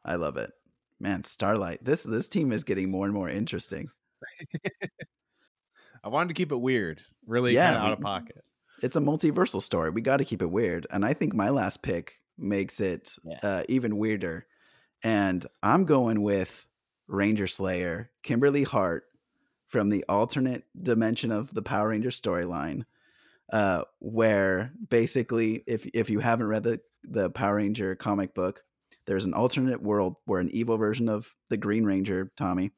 [0.04, 0.52] I love it,
[1.00, 1.22] man.
[1.24, 1.84] Starlight.
[1.84, 3.90] This this team is getting more and more interesting.
[6.02, 8.44] I wanted to keep it weird, really Yeah, kind of out of pocket.
[8.82, 9.90] It's a multiversal story.
[9.90, 13.38] We got to keep it weird, and I think my last pick makes it Yeah.
[13.42, 14.46] uh, even weirder.
[15.02, 16.66] And I'm going with
[17.06, 19.04] Ranger Slayer, Kimberly Hart
[19.68, 22.84] from the alternate dimension of the Power Ranger storyline,
[23.52, 28.64] uh, where basically, if if you haven't read the the Power Ranger comic book,
[29.06, 32.72] there's an alternate world where an evil version of the Green Ranger, Tommy,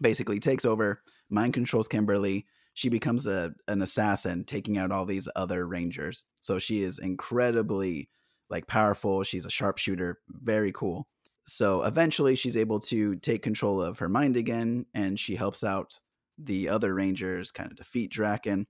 [0.00, 2.46] basically takes over, mind controls Kimberly.
[2.74, 6.24] She becomes a an assassin, taking out all these other Rangers.
[6.40, 8.08] So she is incredibly
[8.50, 9.22] like powerful.
[9.24, 11.06] She's a sharpshooter, very cool.
[11.44, 15.98] So eventually, she's able to take control of her mind again, and she helps out
[16.38, 18.66] the other Rangers, kind of defeat Drakkon.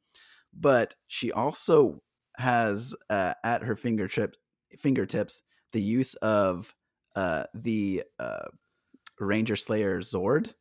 [0.53, 2.03] But she also
[2.37, 4.37] has uh, at her fingertip
[4.79, 5.43] fingertips
[5.73, 6.75] the use of
[7.15, 8.49] uh, the uh,
[9.21, 10.55] Ranger Slayer Zord,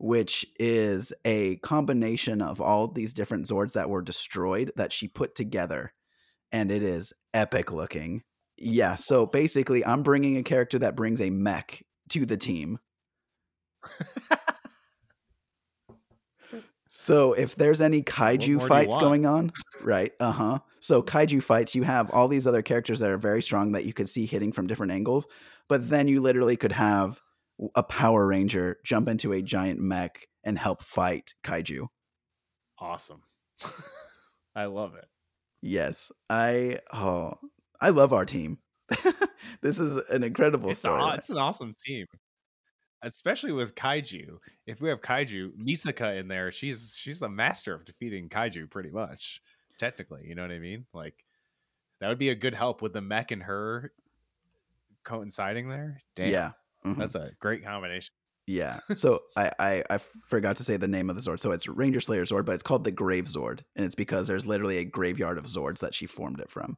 [0.00, 5.34] which is a combination of all these different Zords that were destroyed that she put
[5.34, 5.92] together,
[6.50, 8.22] and it is epic looking.
[8.56, 12.78] Yeah, so basically, I'm bringing a character that brings a mech to the team.
[16.92, 19.52] So if there's any kaiju more do you fights going on,
[19.84, 20.12] right?
[20.18, 20.58] Uh huh.
[20.80, 23.92] So kaiju fights, you have all these other characters that are very strong that you
[23.92, 25.28] could see hitting from different angles,
[25.68, 27.20] but then you literally could have
[27.74, 31.86] a Power Ranger jump into a giant mech and help fight kaiju.
[32.78, 33.22] Awesome.
[34.54, 35.04] I love it.
[35.62, 37.34] Yes, I oh,
[37.80, 38.58] I love our team.
[39.62, 41.00] this is an incredible It's, story.
[41.00, 42.06] aw- it's an awesome team,
[43.02, 44.38] especially with kaiju.
[44.66, 48.90] If we have kaiju, Misaka in there, she's she's a master of defeating kaiju, pretty
[48.90, 49.40] much.
[49.78, 50.86] Technically, you know what I mean?
[50.94, 51.14] Like
[52.00, 53.92] that would be a good help with the mech and her
[55.04, 55.98] coinciding there.
[56.16, 56.50] Damn, Yeah.
[56.84, 56.96] Mhm.
[56.96, 58.12] that's a great combination.
[58.46, 58.80] Yeah.
[58.96, 61.40] So I, I I forgot to say the name of the Zord.
[61.40, 64.46] So it's Ranger Slayer Zord, but it's called the Grave Zord, and it's because there's
[64.46, 66.76] literally a graveyard of Zords that she formed it from.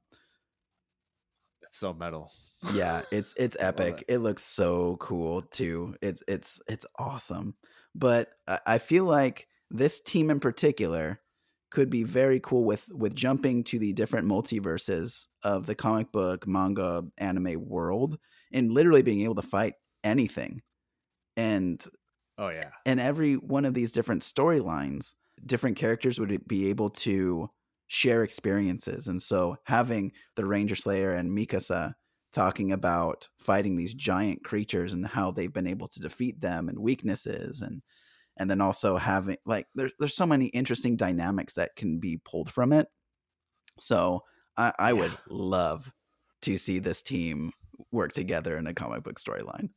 [1.62, 2.30] It's so metal.
[2.74, 4.04] Yeah, it's it's epic.
[4.06, 4.14] it.
[4.14, 4.18] It.
[4.18, 5.96] looks so cool too.
[6.02, 7.56] It's it's it's awesome.
[7.94, 11.20] But I, I feel like this team in particular
[11.70, 16.46] could be very cool with with jumping to the different multiverses of the comic book,
[16.46, 18.18] manga, anime world,
[18.52, 19.74] and literally being able to fight
[20.04, 20.62] anything.
[21.36, 21.84] And
[22.38, 27.50] Oh yeah, and every one of these different storylines, different characters would be able to
[27.88, 29.06] share experiences.
[29.06, 31.94] And so having the Ranger Slayer and Mikasa
[32.32, 36.78] talking about fighting these giant creatures and how they've been able to defeat them and
[36.78, 37.82] weaknesses and
[38.38, 42.50] and then also having like there's there's so many interesting dynamics that can be pulled
[42.50, 42.88] from it.
[43.78, 44.22] So
[44.56, 45.92] I, I would love
[46.42, 47.52] to see this team
[47.90, 49.70] work together in a comic book storyline.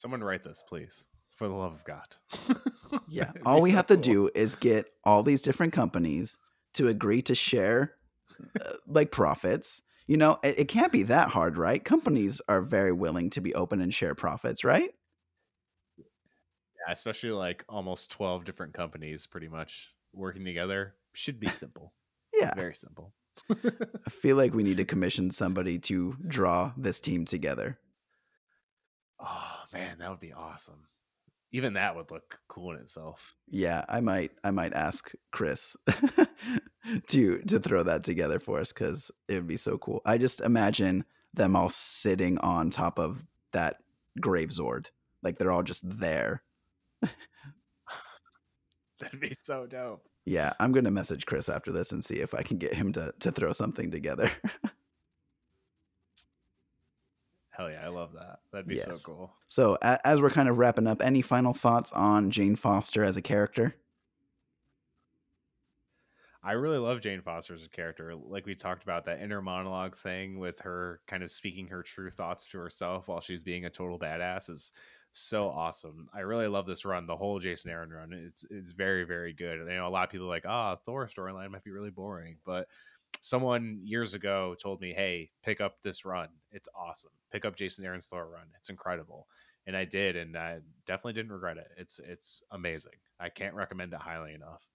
[0.00, 1.04] Someone write this, please,
[1.36, 2.16] for the love of God.
[3.08, 3.30] Yeah.
[3.46, 6.38] All we so have to do is get all these different companies
[6.74, 7.94] to agree to share
[8.60, 9.82] uh, like profits.
[10.08, 11.84] You know, it, it can't be that hard, right?
[11.84, 14.90] Companies are very willing to be open and share profits, right?
[15.98, 21.92] Yeah, especially like almost 12 different companies pretty much working together should be simple.
[22.32, 22.54] Yeah.
[22.54, 23.12] Very simple.
[23.50, 27.80] I feel like we need to commission somebody to draw this team together.
[29.18, 30.86] Oh man, that would be awesome.
[31.52, 33.34] Even that would look cool in itself.
[33.48, 35.76] Yeah, I might I might ask Chris
[37.08, 40.00] to to throw that together for us cuz it would be so cool.
[40.04, 41.04] I just imagine
[41.34, 43.82] them all sitting on top of that
[44.20, 44.90] grave zord.
[45.22, 46.44] Like they're all just there.
[49.00, 50.06] That'd be so dope.
[50.26, 52.92] Yeah, I'm going to message Chris after this and see if I can get him
[52.92, 54.30] to to throw something together.
[57.60, 58.38] Hell yeah, I love that.
[58.52, 58.86] That'd be Yes.
[58.86, 59.36] so cool.
[59.46, 63.18] so, a- as we're kind of wrapping up, any final thoughts on Jane Foster as
[63.18, 63.74] a character?
[66.42, 68.14] I really love Jane Foster as a character.
[68.14, 72.08] Like we talked about that inner monologue thing with her kind of speaking her true
[72.08, 74.72] thoughts to herself while she's being a total badass is
[75.12, 76.08] so awesome.
[76.14, 78.14] I really love this run, the whole Jason Aaron run.
[78.14, 79.58] It's it's very very good.
[79.60, 81.90] And I know a lot of people are like, ah, Thor storyline might be really
[81.90, 82.68] boring, but
[83.20, 86.28] someone years ago told me, hey, pick up this run.
[86.52, 87.12] It's awesome.
[87.30, 88.46] Pick up Jason Aaron's Thor run.
[88.58, 89.26] It's incredible.
[89.66, 91.68] And I did, and I definitely didn't regret it.
[91.76, 92.94] It's it's amazing.
[93.20, 94.66] I can't recommend it highly enough.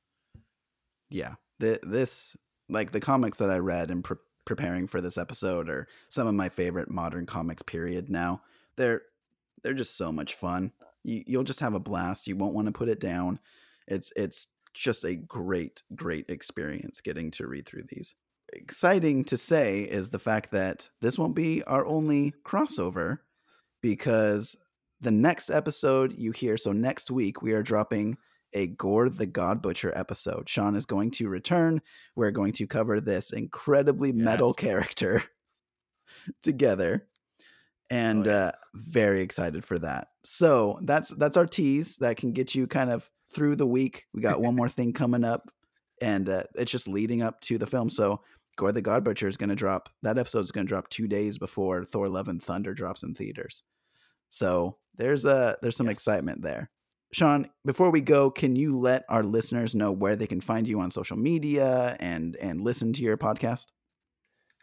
[1.10, 2.38] Yeah, the, this
[2.70, 6.36] like the comics that I read and pre- preparing for this episode are some of
[6.36, 7.64] my favorite modern comics.
[7.64, 8.10] Period.
[8.10, 8.42] Now
[8.78, 9.02] they're
[9.64, 10.72] they're just so much fun.
[11.04, 12.28] You, you'll just have a blast.
[12.28, 13.40] You won't want to put it down.
[13.88, 18.14] It's it's just a great great experience getting to read through these.
[18.56, 23.20] Exciting to say is the fact that this won't be our only crossover
[23.82, 24.56] because
[25.02, 28.18] the next episode you hear so next week we are dropping
[28.54, 30.48] a Gorr the God Butcher episode.
[30.48, 31.82] Sean is going to return.
[32.16, 35.24] We're going to cover this incredibly metal character
[36.44, 37.08] together.
[37.90, 38.38] And Oh, yeah.
[38.38, 40.08] uh, very excited for that.
[40.24, 44.06] So that's that's our tease that can get you kind of through the week.
[44.14, 45.50] We got one more thing coming up,
[46.02, 47.90] and uh, it's just leading up to the film.
[47.90, 48.22] So
[48.58, 49.90] Gorr the God Butcher is going to drop.
[50.02, 53.14] That episode is going to drop two days before Thor: Love and Thunder drops in
[53.14, 53.64] theaters.
[54.30, 55.98] So there's a there's some Yes.
[55.98, 56.70] excitement there.
[57.14, 60.80] Sean, before we go, can you let our listeners know where they can find you
[60.80, 63.68] on social media and and listen to your podcast?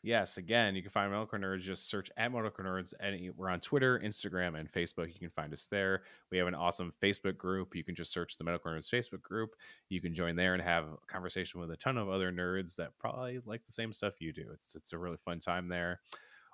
[0.04, 1.60] Yes, again, you can find Monocle Nerds.
[1.60, 5.06] Just search at Monocle Nerds, and we're on Twitter, Instagram, and Facebook.
[5.14, 6.02] You can find us there.
[6.32, 7.76] We have an awesome Facebook group.
[7.76, 9.50] You can just search the Medical Nerds Facebook group.
[9.90, 12.98] You can join there and have a conversation with a ton of other nerds that
[12.98, 14.46] probably like the same stuff you do.
[14.52, 16.00] It's it's a really fun time there.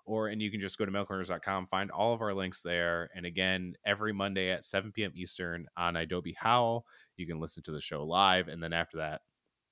[0.05, 3.09] Or and you can just go to medicalcorners.com, find all of our links there.
[3.15, 5.13] And again, every Monday at 7 p.m.
[5.15, 6.85] Eastern on Adobe Howl,
[7.17, 8.49] you can listen to the show live.
[8.49, 9.23] And then after that,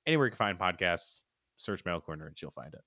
[0.06, 1.20] anywhere you can find podcasts,
[1.58, 2.80] search Medical Nerds, you'll find it.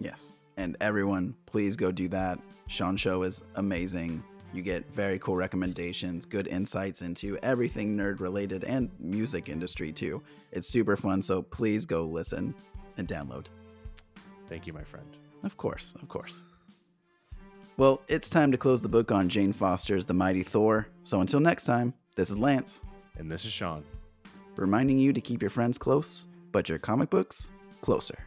[0.00, 0.32] Yes.
[0.56, 2.38] And everyone, please go do that.
[2.66, 4.22] Sean Show is amazing.
[4.52, 10.22] You get very cool recommendations, good insights into everything nerd related and music industry too.
[10.50, 12.54] It's super fun, so please go listen
[12.96, 13.46] and download.
[14.48, 15.06] Thank you, my friend.
[15.44, 16.42] Of course, of course.
[17.76, 20.88] Well, it's time to close the book on Jane Foster's The Mighty Thor.
[21.04, 22.82] So until next time, this is Lance,
[23.16, 23.84] And this is Sean.
[24.56, 28.18] reminding you to keep your friends close, but your comic books closer.